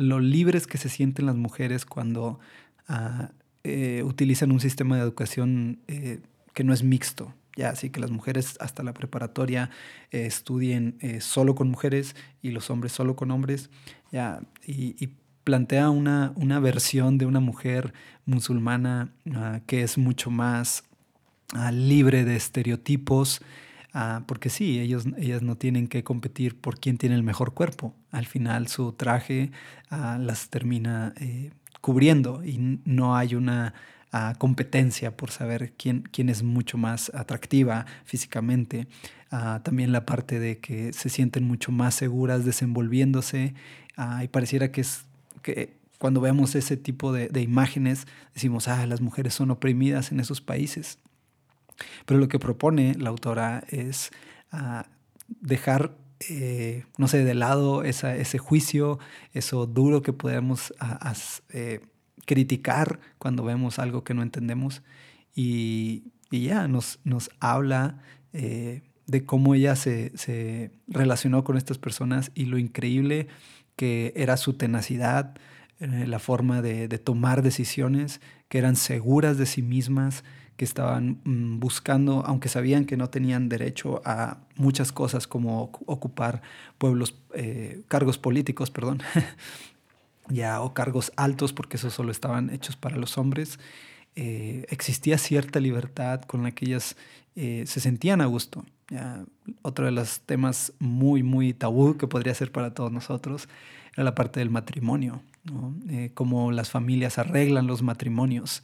lo 0.00 0.20
libres 0.20 0.66
que 0.66 0.78
se 0.78 0.88
sienten 0.88 1.26
las 1.26 1.36
mujeres 1.36 1.84
cuando 1.84 2.40
ah, 2.88 3.30
eh, 3.64 4.02
utilizan 4.04 4.50
un 4.52 4.60
sistema 4.60 4.96
de 4.96 5.02
educación 5.02 5.80
eh, 5.88 6.20
que 6.54 6.64
no 6.64 6.72
es 6.72 6.82
mixto. 6.82 7.34
Ya, 7.56 7.70
así 7.70 7.90
que 7.90 8.00
las 8.00 8.10
mujeres 8.10 8.56
hasta 8.60 8.82
la 8.82 8.94
preparatoria 8.94 9.70
eh, 10.10 10.24
estudien 10.24 10.98
solo 11.20 11.54
con 11.54 11.68
mujeres 11.68 12.16
y 12.40 12.52
los 12.52 12.70
hombres 12.70 12.92
solo 12.92 13.16
con 13.16 13.30
hombres. 13.30 13.70
Ya, 14.10 14.40
y, 14.66 15.10
plantea 15.42 15.88
una, 15.88 16.32
una, 16.36 16.60
versión 16.60 17.16
de 17.16 17.24
una 17.24 17.40
mujer 17.40 17.94
musulmana 18.24 19.14
ah, 19.34 19.60
que 19.66 19.82
es 19.82 19.96
mucho 19.96 20.30
más 20.30 20.84
ah, 21.54 21.72
libre 21.72 22.24
de 22.24 22.36
estereotipos, 22.36 23.40
Ah, 23.92 24.22
porque 24.26 24.50
sí, 24.50 24.78
ellos, 24.78 25.04
ellas 25.18 25.42
no 25.42 25.56
tienen 25.56 25.88
que 25.88 26.04
competir 26.04 26.56
por 26.56 26.78
quién 26.78 26.96
tiene 26.96 27.16
el 27.16 27.22
mejor 27.22 27.54
cuerpo. 27.54 27.94
Al 28.12 28.26
final 28.26 28.68
su 28.68 28.92
traje 28.92 29.50
ah, 29.90 30.18
las 30.20 30.48
termina 30.48 31.12
eh, 31.18 31.50
cubriendo 31.80 32.44
y 32.44 32.80
no 32.84 33.16
hay 33.16 33.34
una 33.34 33.74
competencia 34.38 35.16
por 35.16 35.30
saber 35.30 35.72
quién, 35.76 36.02
quién 36.10 36.30
es 36.30 36.42
mucho 36.42 36.76
más 36.76 37.12
atractiva 37.14 37.86
físicamente. 38.04 38.88
también 39.62 39.92
la 39.92 40.04
parte 40.04 40.40
de 40.40 40.58
que 40.58 40.92
se 40.92 41.08
sienten 41.08 41.44
mucho 41.44 41.70
más 41.70 41.94
seguras 41.94 42.44
desenvolviéndose 42.44 43.54
y 44.20 44.26
pareciera 44.26 44.72
que, 44.72 44.80
es, 44.80 45.04
que 45.42 45.76
cuando 45.98 46.20
vemos 46.20 46.56
ese 46.56 46.76
tipo 46.76 47.12
de, 47.12 47.40
imágenes, 47.40 48.08
decimos, 48.34 48.66
ah, 48.66 48.84
las 48.84 49.00
mujeres 49.00 49.32
son 49.34 49.52
oprimidas 49.52 50.10
en 50.10 50.18
esos 50.18 50.40
países. 50.40 50.98
Pero 52.06 52.20
lo 52.20 52.28
que 52.28 52.38
propone 52.38 52.94
la 52.94 53.10
autora 53.10 53.64
es 53.68 54.10
ah, 54.52 54.86
dejar, 55.28 55.96
eh, 56.28 56.84
no 56.98 57.08
sé, 57.08 57.24
de 57.24 57.34
lado 57.34 57.82
ese 57.84 58.38
juicio, 58.38 58.98
eso 59.32 59.66
duro 59.66 60.02
que 60.02 60.12
podemos 60.12 60.72
eh, 61.50 61.80
criticar 62.26 63.00
cuando 63.18 63.44
vemos 63.44 63.78
algo 63.78 64.04
que 64.04 64.14
no 64.14 64.22
entendemos. 64.22 64.82
Y, 65.34 66.04
ya, 66.30 66.68
nos, 66.68 67.00
nos 67.04 67.30
habla 67.40 67.98
eh, 68.32 68.82
de 69.06 69.24
cómo 69.24 69.54
ella 69.54 69.74
se, 69.74 70.70
relacionó 70.86 71.42
con 71.42 71.56
estas 71.56 71.78
personas 71.78 72.30
y 72.34 72.44
lo 72.44 72.58
increíble 72.58 73.26
que 73.74 74.12
era 74.14 74.36
su 74.36 74.52
tenacidad, 74.54 75.34
la 75.80 76.18
forma 76.18 76.60
de, 76.60 76.86
tomar 76.98 77.42
decisiones, 77.42 78.20
que 78.48 78.58
eran 78.58 78.76
seguras 78.76 79.38
de 79.38 79.46
sí 79.46 79.62
mismas, 79.62 80.22
que 80.60 80.66
estaban 80.66 81.22
mm, 81.24 81.58
buscando, 81.58 82.22
aunque 82.26 82.50
sabían 82.50 82.84
que 82.84 82.98
no 82.98 83.08
tenían 83.08 83.48
derecho 83.48 84.02
a 84.04 84.40
muchas 84.56 84.92
cosas 84.92 85.26
como 85.26 85.72
ocupar 85.86 86.42
pueblos, 86.76 87.14
eh, 87.32 87.80
cargos 87.88 88.18
políticos, 88.18 88.70
perdón, 88.70 89.00
ya, 90.28 90.60
o 90.60 90.74
cargos 90.74 91.12
altos, 91.16 91.54
porque 91.54 91.78
esos 91.78 91.94
solo 91.94 92.12
estaban 92.12 92.50
hechos 92.50 92.76
para 92.76 92.98
los 92.98 93.16
hombres, 93.16 93.58
eh, 94.16 94.66
existía 94.68 95.16
cierta 95.16 95.60
libertad 95.60 96.20
con 96.24 96.42
la 96.42 96.50
que 96.50 96.66
ellas 96.66 96.94
eh, 97.36 97.64
se 97.66 97.80
sentían 97.80 98.20
a 98.20 98.26
gusto. 98.26 98.66
Ya, 98.90 99.24
otro 99.62 99.86
de 99.86 99.92
los 99.92 100.20
temas 100.20 100.74
muy, 100.78 101.22
muy 101.22 101.54
tabú 101.54 101.96
que 101.96 102.06
podría 102.06 102.34
ser 102.34 102.52
para 102.52 102.74
todos 102.74 102.92
nosotros 102.92 103.48
era 103.94 104.04
la 104.04 104.14
parte 104.14 104.40
del 104.40 104.50
matrimonio, 104.50 105.22
¿no? 105.44 105.74
cómo 106.12 106.52
las 106.52 106.68
familias 106.68 107.16
arreglan 107.16 107.66
los 107.66 107.80
matrimonios 107.80 108.62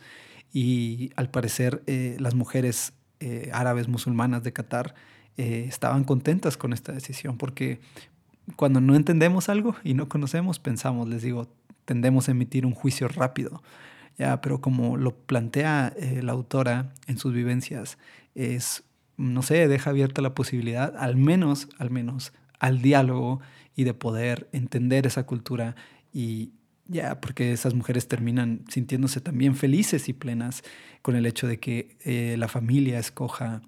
y 0.57 1.13
al 1.17 1.29
parecer 1.29 1.83
eh, 1.87 2.17
las 2.19 2.35
mujeres 2.35 2.95
eh, 3.21 3.51
árabes 3.53 3.89
musulmanas 3.89 4.43
de 4.43 4.55
Qatar 4.55 4.95
eh, 5.37 5.67
estaban 5.69 6.05
contentas 6.05 6.57
con 6.57 6.73
esta 6.73 6.93
decisión 6.93 7.37
porque 7.37 7.79
cuando 8.57 8.81
no 8.81 8.95
entendemos 8.95 9.51
algo 9.51 9.77
y 9.85 9.93
no 9.93 10.09
conocemos, 10.09 10.59
pensamos, 10.59 11.11
les 11.11 11.21
digo, 11.21 11.47
tendemos 11.85 12.29
a 12.29 12.31
emitir 12.31 12.65
un 12.65 12.73
juicio 12.73 13.07
rápido. 13.07 13.63
Ya, 14.17 14.41
pero 14.41 14.63
como 14.63 14.97
lo 14.97 15.15
plantea 15.15 15.93
la 16.23 16.33
autora 16.33 16.95
en 17.07 17.19
sus 17.19 17.35
vivencias, 17.35 17.99
es, 18.35 18.83
no 19.19 19.43
sé, 19.43 19.69
deja 19.69 19.91
abierta 19.91 20.23
la 20.23 20.35
posibilidad, 20.35 20.97
al 20.97 21.17
menos, 21.17 21.69
al 21.77 21.91
menos, 21.91 22.33
al 22.61 22.81
diálogo 22.81 23.41
y 23.75 23.85
de 23.85 23.93
poder 23.93 24.49
entender 24.53 25.07
esa 25.07 25.27
cultura 25.27 25.77
y, 26.15 26.53
ya, 26.89 27.21
porque 27.21 27.53
esas 27.53 27.75
mujeres 27.75 28.09
terminan 28.09 28.65
sintiéndose 28.69 29.21
también 29.21 29.55
felices 29.57 30.09
y 30.09 30.13
plenas 30.13 30.63
con 31.03 31.17
el 31.17 31.27
hecho 31.27 31.47
de 31.47 31.59
que 31.59 31.97
eh, 32.05 32.37
la 32.39 32.49
familia 32.49 32.99
escoja 32.99 33.63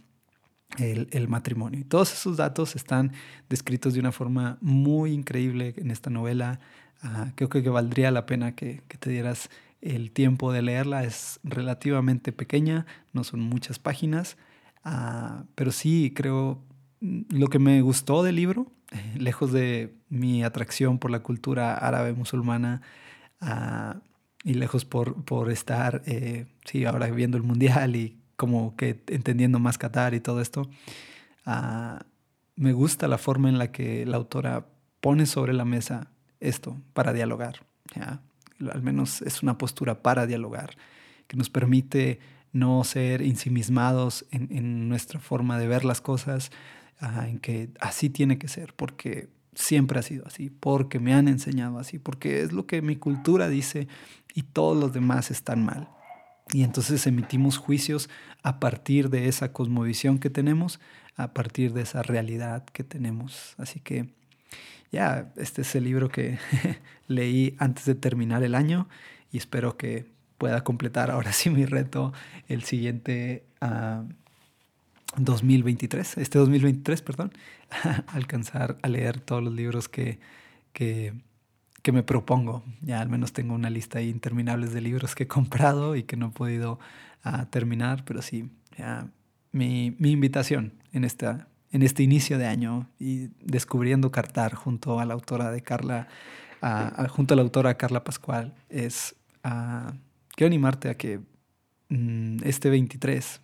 el, 0.77 1.29
matrimonio. 1.29 1.85
Todos 1.89 2.13
esos 2.13 2.37
datos 2.37 2.77
están 2.77 3.13
descritos 3.49 3.95
de 3.95 4.01
una 4.01 4.13
forma 4.13 4.59
muy 4.61 5.13
increíble 5.13 5.75
en 5.77 5.91
esta 5.91 6.11
novela. 6.11 6.61
Ah, 7.03 7.33
creo 7.35 7.49
que 7.49 7.69
valdría 7.69 8.11
la 8.11 8.27
pena 8.27 8.55
que, 8.55 8.83
te 8.99 9.11
dieras 9.11 9.51
el 9.81 10.11
tiempo 10.11 10.53
de 10.53 10.63
leerla. 10.63 11.05
Es 11.05 11.41
relativamente 11.43 12.33
pequeña, 12.33 12.87
no 13.13 13.25
son 13.25 13.41
muchas 13.41 13.79
páginas, 13.79 14.37
ah, 14.85 15.45
pero 15.55 15.73
sí 15.73 16.13
creo 16.15 16.63
lo 17.01 17.49
que 17.49 17.59
me 17.59 17.81
gustó 17.81 18.23
del 18.23 18.37
libro, 18.37 18.71
lejos 19.17 19.53
de 19.53 19.95
mi 20.09 20.45
atracción 20.45 20.99
por 20.99 21.11
la 21.11 21.21
cultura 21.21 21.75
árabe 21.75 22.13
musulmana, 22.13 22.83
Ah, 23.41 23.97
y 24.45 24.55
lejos 24.55 24.85
por, 24.85 25.25
por 25.25 25.51
estar, 25.51 26.03
eh, 26.07 26.47
sí, 26.65 26.85
ahora 26.85 27.09
viendo 27.11 27.37
el 27.37 27.43
mundial 27.43 27.97
y 27.97 28.19
como 28.37 28.77
que 28.77 29.03
entendiendo 29.09 29.59
más 29.59 29.79
Qatar 29.79 30.15
y 30.15 30.21
todo 30.21 30.41
esto, 30.41 30.71
ah, 31.45 32.05
me 32.57 32.73
gusta 32.73 33.09
la 33.09 33.19
forma 33.19 33.49
en 33.49 33.59
la 33.59 33.73
que 33.73 34.07
la 34.07 34.17
autora 34.17 34.67
pone 35.01 35.27
sobre 35.27 35.53
la 35.53 35.65
mesa 35.65 36.09
esto 36.41 36.77
para 36.93 37.13
dialogar. 37.13 37.67
¿ya? 37.95 38.21
Al 38.73 38.83
menos 38.83 39.23
es 39.23 39.43
una 39.43 39.59
postura 39.59 40.03
para 40.03 40.27
dialogar, 40.27 40.77
que 41.27 41.37
nos 41.37 41.51
permite 41.51 42.21
no 42.53 42.83
ser 42.85 43.23
ensimismados 43.23 44.25
en, 44.31 44.49
en 44.51 44.89
nuestra 44.89 45.21
forma 45.21 45.59
de 45.59 45.69
ver 45.69 45.85
las 45.85 46.01
cosas, 46.01 46.51
ah, 47.01 47.29
en 47.29 47.39
que 47.39 47.71
así 47.81 48.09
tiene 48.09 48.39
que 48.39 48.49
ser, 48.49 48.73
porque 48.75 49.29
siempre 49.59 49.99
ha 49.99 50.03
sido 50.03 50.27
así, 50.27 50.51
porque 50.51 51.01
me 51.01 51.15
han 51.15 51.29
enseñado 51.29 51.79
así, 51.79 51.99
porque 51.99 52.43
es 52.43 52.53
lo 52.53 52.67
que 52.67 52.81
mi 52.81 52.97
cultura 52.97 53.49
dice 53.49 53.89
y 54.35 54.43
todos 54.43 54.77
los 54.77 54.93
demás 54.93 55.31
están 55.31 55.65
mal. 55.65 55.89
Y 56.53 56.63
entonces 56.63 57.07
emitimos 57.07 57.59
juicios 57.59 58.09
a 58.43 58.61
partir 58.61 59.11
de 59.11 59.29
esa 59.29 59.53
cosmovisión 59.53 60.19
que 60.19 60.31
tenemos, 60.31 60.81
a 61.17 61.35
partir 61.35 61.73
de 61.73 61.83
esa 61.83 62.03
realidad 62.03 62.65
que 62.67 62.85
tenemos. 62.85 63.55
Así 63.59 63.81
que 63.81 64.15
ya, 64.93 65.33
este 65.37 65.63
es 65.63 65.75
el 65.75 65.85
libro 65.85 66.09
que 66.09 66.39
leí 67.09 67.57
antes 67.59 67.85
de 67.85 67.95
terminar 67.95 68.45
el 68.45 68.55
año 68.55 68.89
y 69.33 69.39
espero 69.39 69.77
que 69.77 70.07
pueda 70.39 70.63
completar 70.63 71.11
ahora 71.11 71.33
sí 71.33 71.51
mi 71.51 71.67
reto 71.67 72.13
el 72.47 72.63
siguiente 72.63 73.45
uh, 73.61 74.09
2023, 75.17 76.19
este 76.19 76.39
2023, 76.39 77.03
perdón, 77.03 77.33
alcanzar 78.09 78.79
a 78.83 78.89
leer 78.89 79.21
todos 79.21 79.43
los 79.43 79.53
libros 79.53 79.89
que, 79.89 80.21
que, 80.73 81.15
que, 81.83 81.93
me 81.93 82.03
propongo. 82.03 82.63
Ya 82.83 83.01
al 83.01 83.09
menos 83.09 83.33
tengo 83.33 83.55
una 83.55 83.71
lista 83.71 84.03
interminables 84.03 84.73
de 84.73 84.81
libros 84.81 85.15
que 85.15 85.25
he 85.25 85.29
comprado 85.29 85.97
y 85.97 86.03
que 86.03 86.17
no 86.17 86.29
he 86.29 86.31
podido 86.31 86.79
uh, 87.25 87.47
terminar, 87.47 88.05
pero 88.05 88.23
sí, 88.23 88.51
ya, 88.77 89.09
mi, 89.51 89.97
mi, 89.99 90.11
invitación 90.11 90.75
en, 90.93 91.05
en 91.05 91.83
este 91.83 92.03
inicio 92.03 92.39
de 92.39 92.47
año 92.47 92.89
y 92.99 93.29
descubriendo 93.43 94.13
Cartar 94.13 94.55
junto 94.55 95.01
a 95.01 95.07
la 95.07 95.15
autora 95.15 95.51
de 95.51 95.63
Carla, 95.63 96.09
junto 97.09 97.35
a 97.35 97.37
la 97.37 97.43
autora 97.43 97.77
Carla 97.77 98.05
Pascual, 98.05 98.55
es, 98.69 99.17
uh, 99.45 99.91
quiero 100.35 100.49
animarte 100.49 100.91
a 100.91 100.97
que 100.97 101.21
mm, 101.89 102.39
este 102.45 102.69
23, 102.69 103.41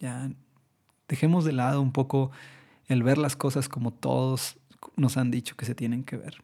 ya 0.00 0.30
Dejemos 1.08 1.44
de 1.44 1.52
lado 1.52 1.80
un 1.80 1.92
poco 1.92 2.30
el 2.88 3.02
ver 3.02 3.18
las 3.18 3.36
cosas 3.36 3.68
como 3.68 3.92
todos 3.92 4.56
nos 4.96 5.16
han 5.16 5.30
dicho 5.30 5.56
que 5.56 5.64
se 5.64 5.74
tienen 5.74 6.04
que 6.04 6.16
ver. 6.16 6.42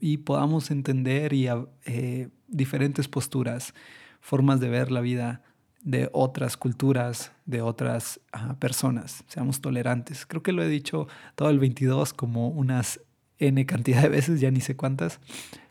Y, 0.00 0.18
podamos 0.18 0.70
entender 0.70 1.32
y, 1.32 1.48
eh, 1.84 2.28
diferentes 2.46 3.08
posturas, 3.08 3.74
formas 4.20 4.60
de 4.60 4.68
ver 4.68 4.92
la 4.92 5.00
vida 5.00 5.42
de 5.82 6.08
otras 6.12 6.56
culturas, 6.56 7.32
de 7.46 7.62
otras 7.62 8.20
ah, 8.32 8.54
personas. 8.58 9.24
Seamos 9.26 9.60
tolerantes. 9.60 10.24
Creo 10.26 10.42
que 10.42 10.52
lo 10.52 10.62
he 10.62 10.68
dicho 10.68 11.08
todo 11.34 11.50
el 11.50 11.58
22 11.58 12.12
como 12.12 12.48
unas 12.48 13.00
N 13.38 13.64
cantidad 13.66 14.02
de 14.02 14.08
veces, 14.08 14.40
ya 14.40 14.50
ni 14.50 14.60
sé 14.60 14.76
cuántas, 14.76 15.18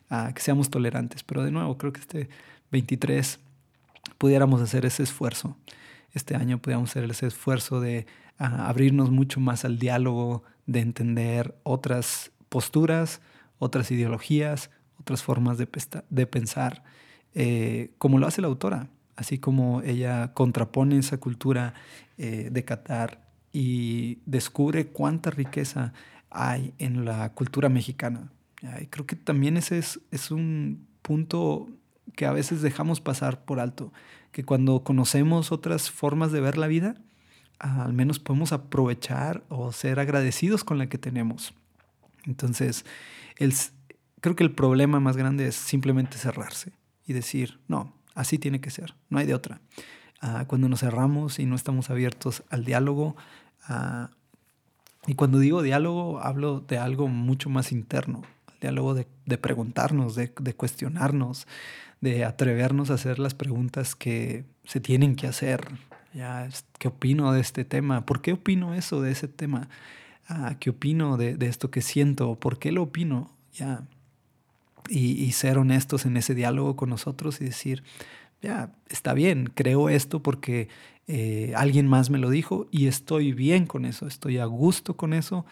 ah, 0.09 0.31
que 0.33 0.41
seamos 0.41 0.69
tolerantes. 0.69 1.23
Pero 1.23 1.43
de 1.43 1.51
nuevo, 1.51 1.77
creo 1.77 1.93
que 1.93 2.01
este 2.01 2.29
23 2.71 3.39
pudiéramos 4.17 4.61
hacer 4.61 4.85
ese 4.85 5.03
esfuerzo 5.03 5.55
este 6.13 6.35
año 6.35 6.61
podíamos 6.61 6.89
hacer 6.89 7.09
ese 7.09 7.27
esfuerzo 7.27 7.79
de 7.79 8.07
ah, 8.37 8.67
abrirnos 8.67 9.11
mucho 9.11 9.39
más 9.39 9.65
al 9.65 9.79
diálogo, 9.79 10.43
de 10.65 10.81
entender 10.81 11.55
otras 11.63 12.31
posturas, 12.49 13.21
otras 13.57 13.91
ideologías, 13.91 14.69
otras 14.99 15.23
formas 15.23 15.57
de, 15.57 15.67
de 16.09 16.27
pensar, 16.27 16.83
eh, 17.33 17.91
como 17.97 18.19
lo 18.19 18.27
hace 18.27 18.41
la 18.41 18.47
autora, 18.47 18.89
así 19.15 19.37
como 19.37 19.81
ella 19.81 20.33
contrapone 20.33 20.97
esa 20.97 21.17
cultura 21.17 21.73
eh, 22.17 22.49
de 22.51 22.65
Qatar 22.65 23.27
y 23.51 24.19
descubre 24.25 24.87
cuánta 24.87 25.31
riqueza 25.31 25.93
hay 26.29 26.73
en 26.77 27.05
la 27.05 27.33
cultura 27.33 27.69
mexicana. 27.69 28.31
Y 28.81 28.87
creo 28.87 29.05
que 29.05 29.15
también 29.15 29.57
ese 29.57 29.77
es, 29.77 29.99
es 30.11 30.31
un 30.31 30.85
punto 31.01 31.69
que 32.15 32.25
a 32.25 32.33
veces 32.33 32.61
dejamos 32.61 33.01
pasar 33.01 33.45
por 33.45 33.59
alto 33.59 33.93
que 34.31 34.43
cuando 34.43 34.83
conocemos 34.83 35.51
otras 35.51 35.89
formas 35.89 36.31
de 36.31 36.41
ver 36.41 36.57
la 36.57 36.67
vida, 36.67 36.95
al 37.59 37.93
menos 37.93 38.19
podemos 38.19 38.53
aprovechar 38.53 39.43
o 39.49 39.71
ser 39.71 39.99
agradecidos 39.99 40.63
con 40.63 40.77
la 40.77 40.87
que 40.87 40.97
tenemos. 40.97 41.53
Entonces, 42.25 42.85
creo 44.21 44.35
que 44.35 44.43
el 44.43 44.51
problema 44.51 44.99
más 44.99 45.17
grande 45.17 45.47
es 45.47 45.55
simplemente 45.55 46.17
cerrarse 46.17 46.71
y 47.05 47.13
decir, 47.13 47.59
no, 47.67 47.93
así 48.15 48.37
tiene 48.37 48.61
que 48.61 48.69
ser, 48.69 48.95
no 49.09 49.19
hay 49.19 49.25
de 49.25 49.33
otra. 49.33 49.61
Ah, 50.21 50.45
cuando 50.47 50.69
nos 50.69 50.81
cerramos 50.81 51.39
y 51.39 51.45
no 51.45 51.55
estamos 51.55 51.89
abiertos 51.89 52.43
al 52.49 52.65
diálogo, 52.65 53.15
ah, 53.67 54.09
y 55.07 55.15
cuando 55.15 55.39
digo 55.39 55.61
diálogo, 55.61 56.19
hablo 56.19 56.59
de 56.59 56.77
algo 56.77 57.07
mucho 57.07 57.49
más 57.49 57.71
interno, 57.71 58.21
diálogo 58.61 58.93
de, 58.93 59.07
de 59.25 59.37
preguntarnos, 59.37 60.15
de, 60.15 60.31
de 60.39 60.53
cuestionarnos, 60.53 61.47
de 62.01 62.25
atrevernos 62.25 62.89
a 62.89 62.95
hacer 62.95 63.19
las 63.19 63.33
preguntas 63.33 63.95
que 63.95 64.45
se 64.63 64.79
tienen 64.79 65.15
que 65.15 65.27
hacer. 65.27 65.67
Ya, 66.13 66.49
¿Qué 66.77 66.87
opino 66.87 67.31
de 67.33 67.41
este 67.41 67.65
tema? 67.65 68.05
¿Por 68.05 68.21
qué 68.21 68.33
opino 68.33 68.73
eso 68.73 69.01
de 69.01 69.11
ese 69.11 69.27
tema? 69.27 69.69
Ah, 70.27 70.55
¿Qué 70.59 70.71
opino 70.71 71.17
de, 71.17 71.37
esto 71.41 71.71
que 71.71 71.81
siento? 71.81 72.35
¿Por 72.35 72.59
qué 72.59 72.71
lo 72.71 72.83
opino? 72.83 73.31
Ya. 73.53 73.83
y, 74.89 75.31
ser 75.33 75.57
honestos 75.57 76.05
en 76.05 76.17
ese 76.17 76.33
diálogo 76.33 76.75
con 76.75 76.89
nosotros 76.89 77.41
y 77.41 77.45
decir, 77.45 77.83
ya, 78.41 78.71
está 78.89 79.13
bien, 79.13 79.51
creo 79.53 79.89
esto 79.89 80.23
porque 80.23 80.69
eh, 81.07 81.53
alguien 81.55 81.87
más 81.87 82.09
me 82.09 82.19
lo 82.19 82.29
dijo 82.29 82.67
y 82.71 82.87
estoy 82.87 83.33
bien 83.33 83.65
con 83.65 83.85
eso, 83.85 84.07
estoy 84.07 84.37
a 84.37 84.45
gusto 84.45 84.95
con 84.95 85.13
eso, 85.13 85.45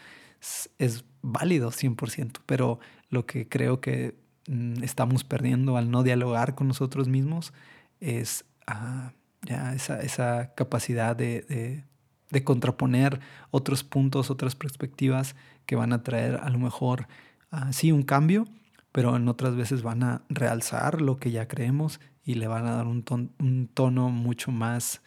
es, 0.78 1.04
válido 1.24 1.72
100%, 1.72 2.38
pero 2.46 2.80
lo 3.10 3.26
que 3.26 3.48
creo 3.48 3.82
que 3.82 4.15
mm, 4.48 4.84
estamos 4.84 5.24
perdiendo 5.24 5.78
al 5.78 5.91
no 5.91 6.04
dialogar 6.04 6.56
con 6.56 6.67
nosotros 6.67 7.08
mismos 7.08 7.54
es 8.00 8.46
ah, 8.67 9.13
ya 9.41 9.74
esa, 9.74 10.02
esa 10.02 10.54
capacidad 10.56 11.15
de, 11.15 11.84
de, 12.32 12.43
contraponer 12.43 13.20
otros 13.52 13.84
puntos, 13.84 14.30
otras 14.30 14.56
perspectivas 14.56 15.36
que 15.65 15.76
van 15.76 15.93
a 15.93 16.04
traer 16.04 16.36
a 16.36 16.50
lo 16.50 16.60
mejor, 16.60 17.08
uh, 17.52 17.72
sí, 17.72 17.91
un 17.91 18.04
cambio, 18.04 18.48
pero 18.91 19.15
en 19.15 19.28
otras 19.28 19.56
veces 19.56 19.82
van 19.82 20.04
a 20.04 20.22
realzar 20.30 21.02
lo 21.02 21.17
que 21.17 21.32
ya 21.32 21.48
creemos 21.48 22.00
y 22.24 22.36
le 22.36 22.48
van 22.48 22.65
a 22.65 22.76
dar 22.76 22.88
un, 22.88 23.70
tono 23.74 24.10
mucho 24.10 24.52
más 24.52 25.02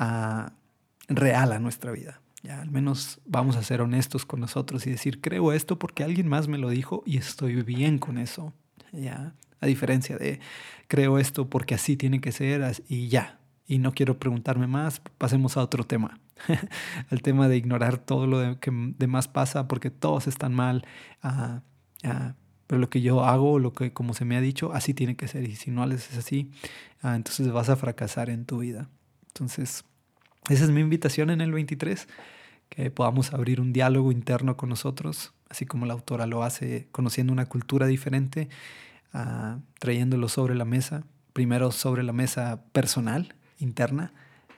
uh, 0.00 0.50
real 1.08 1.52
a 1.52 1.58
nuestra 1.58 1.92
vida. 1.92 2.20
Ya, 2.46 2.60
al 2.60 2.70
menos 2.70 3.20
vamos 3.26 3.56
a 3.56 3.62
ser 3.64 3.80
honestos 3.80 4.24
con 4.24 4.38
nosotros 4.38 4.86
y 4.86 4.90
decir, 4.90 5.20
creo 5.20 5.52
esto 5.52 5.80
porque 5.80 6.04
alguien 6.04 6.28
más 6.28 6.46
me 6.46 6.58
lo 6.58 6.70
dijo 6.70 7.02
y 7.04 7.16
estoy 7.16 7.60
bien 7.62 7.98
con 7.98 8.18
eso. 8.18 8.52
Ya, 8.92 9.34
a 9.60 9.66
diferencia 9.66 10.16
de, 10.16 10.38
creo 10.86 11.18
esto 11.18 11.50
porque 11.50 11.74
así 11.74 11.96
tiene 11.96 12.20
que 12.20 12.30
ser 12.30 12.62
y 12.86 13.08
ya, 13.08 13.40
y 13.66 13.78
no 13.78 13.92
quiero 13.92 14.20
preguntarme 14.20 14.68
más, 14.68 15.02
pasemos 15.18 15.56
a 15.56 15.62
otro 15.62 15.82
tema. 15.82 16.20
Al 17.10 17.20
tema 17.20 17.48
de 17.48 17.56
ignorar 17.56 17.98
todo 17.98 18.28
lo 18.28 18.60
que 18.60 18.70
demás 18.96 19.26
pasa 19.26 19.66
porque 19.66 19.90
todos 19.90 20.28
están 20.28 20.54
mal. 20.54 20.86
Ah, 21.24 21.62
pero 22.68 22.80
lo 22.80 22.88
que 22.88 23.00
yo 23.00 23.24
hago, 23.24 23.58
lo 23.58 23.72
que 23.72 23.92
como 23.92 24.14
se 24.14 24.24
me 24.24 24.36
ha 24.36 24.40
dicho, 24.40 24.72
así 24.72 24.94
tiene 24.94 25.16
que 25.16 25.26
ser. 25.26 25.48
Y 25.48 25.56
si 25.56 25.72
no 25.72 25.82
haces 25.82 26.16
así, 26.16 26.52
ah, 27.02 27.16
entonces 27.16 27.50
vas 27.50 27.70
a 27.70 27.76
fracasar 27.76 28.30
en 28.30 28.44
tu 28.44 28.58
vida. 28.58 28.88
Entonces, 29.28 29.84
esa 30.48 30.64
es 30.64 30.70
mi 30.70 30.80
invitación 30.80 31.30
en 31.30 31.40
el 31.40 31.50
23, 31.50 32.06
que 32.68 32.90
podamos 32.90 33.32
abrir 33.32 33.60
un 33.60 33.72
diálogo 33.72 34.12
interno 34.12 34.56
con 34.56 34.68
nosotros, 34.68 35.32
así 35.48 35.66
como 35.66 35.86
la 35.86 35.94
autora 35.94 36.26
lo 36.26 36.42
hace, 36.42 36.88
conociendo 36.92 37.32
una 37.32 37.46
cultura 37.46 37.86
diferente, 37.86 38.48
trayéndolo 39.78 40.28
sobre 40.28 40.54
la 40.54 40.64
mesa, 40.64 41.04
primero 41.32 41.72
sobre 41.72 42.02
la 42.02 42.12
mesa 42.12 42.62
personal, 42.72 43.34
interna, 43.58 44.12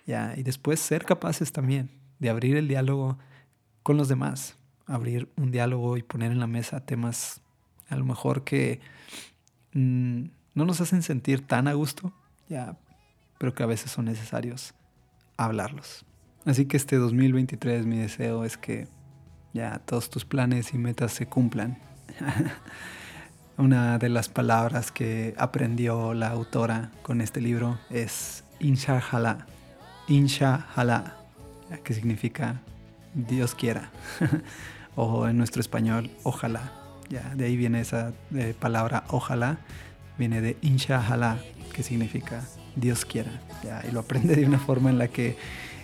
ya, 0.07 0.35
y 0.37 0.43
después 0.43 0.81
ser 0.81 1.05
capaces 1.05 1.53
también 1.53 1.91
de 2.19 2.31
abrir 2.31 2.57
el 2.57 2.67
diálogo 2.67 3.19
con 3.83 3.97
los 3.97 4.09
demás, 4.09 4.57
abrir 4.87 5.31
un 5.37 5.51
diálogo 5.51 5.97
y 5.97 6.03
poner 6.03 6.33
en 6.33 6.41
la 6.41 6.47
mesa 6.47 6.85
temas 6.85 7.41
a 7.89 7.97
lo 7.97 8.05
mejor 8.05 8.45
que 8.45 8.81
mm, 9.73 10.25
no 10.55 10.65
nos 10.65 10.81
hacen 10.81 11.03
sentir 11.03 11.47
tan 11.47 11.69
a 11.69 11.75
gusto, 11.75 12.13
ya, 12.49 12.77
pero 13.39 13.55
que 13.55 13.63
a 13.63 13.67
veces 13.67 13.91
son 13.91 14.07
necesarios 14.07 14.75
hablarlos. 15.37 16.05
Así 16.49 16.65
que 16.65 16.79
este 16.79 16.97
2023 16.97 17.85
mi 17.85 17.99
deseo 17.99 18.43
es 18.43 18.57
que 18.57 18.89
ya 19.53 19.83
todos 19.85 20.09
tus 20.09 20.25
planes 20.25 20.73
y 20.73 20.79
metas 20.79 21.13
se 21.13 21.27
cumplan. 21.27 21.77
Una 23.59 23.99
de 23.99 24.09
las 24.09 24.31
palabras 24.31 24.91
que 24.91 25.35
aprendió 25.37 26.15
la 26.15 26.29
autora 26.29 26.91
con 27.03 27.21
este 27.21 27.43
libro 27.43 27.79
es 27.91 28.45
Inshallah. 28.61 29.47
Inshallah, 30.07 31.17
que 31.85 31.93
significa 31.93 32.63
Dios 33.13 33.55
quiera. 33.55 33.91
o 34.97 35.29
en 35.29 35.37
nuestro 35.37 35.61
español, 35.61 36.11
ojalá. 36.23 36.73
Ya, 37.11 37.35
de 37.35 37.45
ahí 37.45 37.59
viene 37.59 37.83
esa 37.83 38.15
eh, 38.35 38.55
palabra 38.59 39.05
ojalá, 39.09 39.59
viene 40.17 40.41
de 40.41 40.57
Inshallah, 40.63 41.43
que 41.75 41.83
significa 41.83 42.43
Dios 42.75 43.05
quiera. 43.05 43.33
Ya, 43.63 43.83
y 43.87 43.93
lo 43.93 44.01
aprende 44.01 44.35
de 44.35 44.47
una 44.47 44.59
forma 44.59 44.89
en 44.89 44.97
la 44.97 45.09
que, 45.09 45.37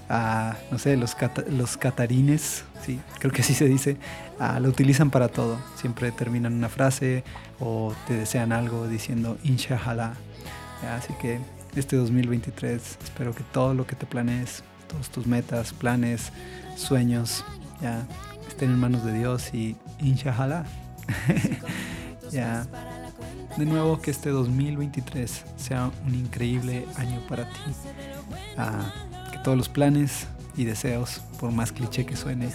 ah, 0.09 0.57
no 0.71 0.79
sé, 0.79 0.97
los, 0.97 1.17
los 1.51 1.77
catarines, 1.77 2.65
sí, 2.85 3.01
creo 3.19 3.33
que 3.33 3.43
así 3.43 3.55
se 3.55 3.67
dice, 3.67 3.97
ah, 4.39 4.61
lo 4.61 4.69
utilizan 4.69 5.11
para 5.11 5.29
todo. 5.29 5.59
Siempre 5.77 6.13
terminan 6.13 6.55
una 6.55 6.69
frase 6.69 7.25
o 7.61 7.95
te 8.07 8.15
desean 8.15 8.53
algo 8.53 8.89
diciendo 8.89 9.39
Inshallah. 9.45 10.15
así 10.97 11.13
que 11.21 11.41
este 11.77 11.97
2023. 11.97 12.99
Espero 13.03 13.35
que 13.35 13.43
todo 13.45 13.75
lo 13.75 13.87
que 13.87 13.97
te 13.97 14.07
planees, 14.07 14.63
todos 14.89 15.11
tus 15.11 15.27
metas, 15.27 15.73
planes, 15.73 16.33
sueños, 16.77 17.45
ya 17.81 18.07
estén 18.49 18.71
en 18.71 18.79
manos 18.79 19.05
de 19.05 19.13
Dios 19.13 19.53
y 19.53 19.77
inshallah. 20.01 20.65
ya. 22.31 22.67
De 23.57 23.67
nuevo 23.67 24.01
que 24.01 24.11
este 24.11 24.31
2023 24.31 25.45
sea 25.57 25.91
un 26.07 26.15
increíble 26.15 26.87
año 26.97 27.21
para 27.29 27.45
ti. 27.45 27.61
Ah, 28.57 28.93
todos 29.45 29.57
los 29.57 29.69
planes 29.69 30.27
y 30.57 30.65
deseos, 30.65 31.21
por 31.39 31.53
más 31.53 31.71
cliché 31.71 32.05
que 32.05 32.17
suene, 32.17 32.49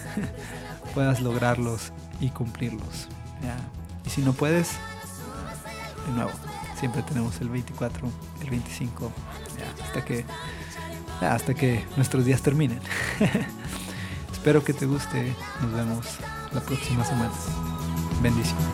puedas 0.94 1.22
lograrlos 1.22 1.94
y 2.20 2.30
cumplirlos. 2.30 3.08
Y 4.06 4.10
si 4.10 4.22
no 4.22 4.34
puedes, 4.34 4.72
de 6.08 6.14
nuevo, 6.14 6.32
siempre 6.78 7.04
tenemos 7.04 7.40
el 7.40 7.50
24, 7.50 8.10
el 8.42 8.50
25, 8.50 9.12
hasta 9.86 10.04
que 10.04 10.26
hasta 11.22 11.54
que 11.54 11.86
nuestros 11.96 12.26
días 12.26 12.42
terminen. 12.42 12.80
Espero 14.32 14.64
que 14.64 14.74
te 14.74 14.86
guste. 14.86 15.36
Nos 15.62 15.74
vemos 15.74 16.06
la 16.54 16.62
próxima 16.62 17.04
semana. 17.06 17.32
Bendiciones. 18.22 18.66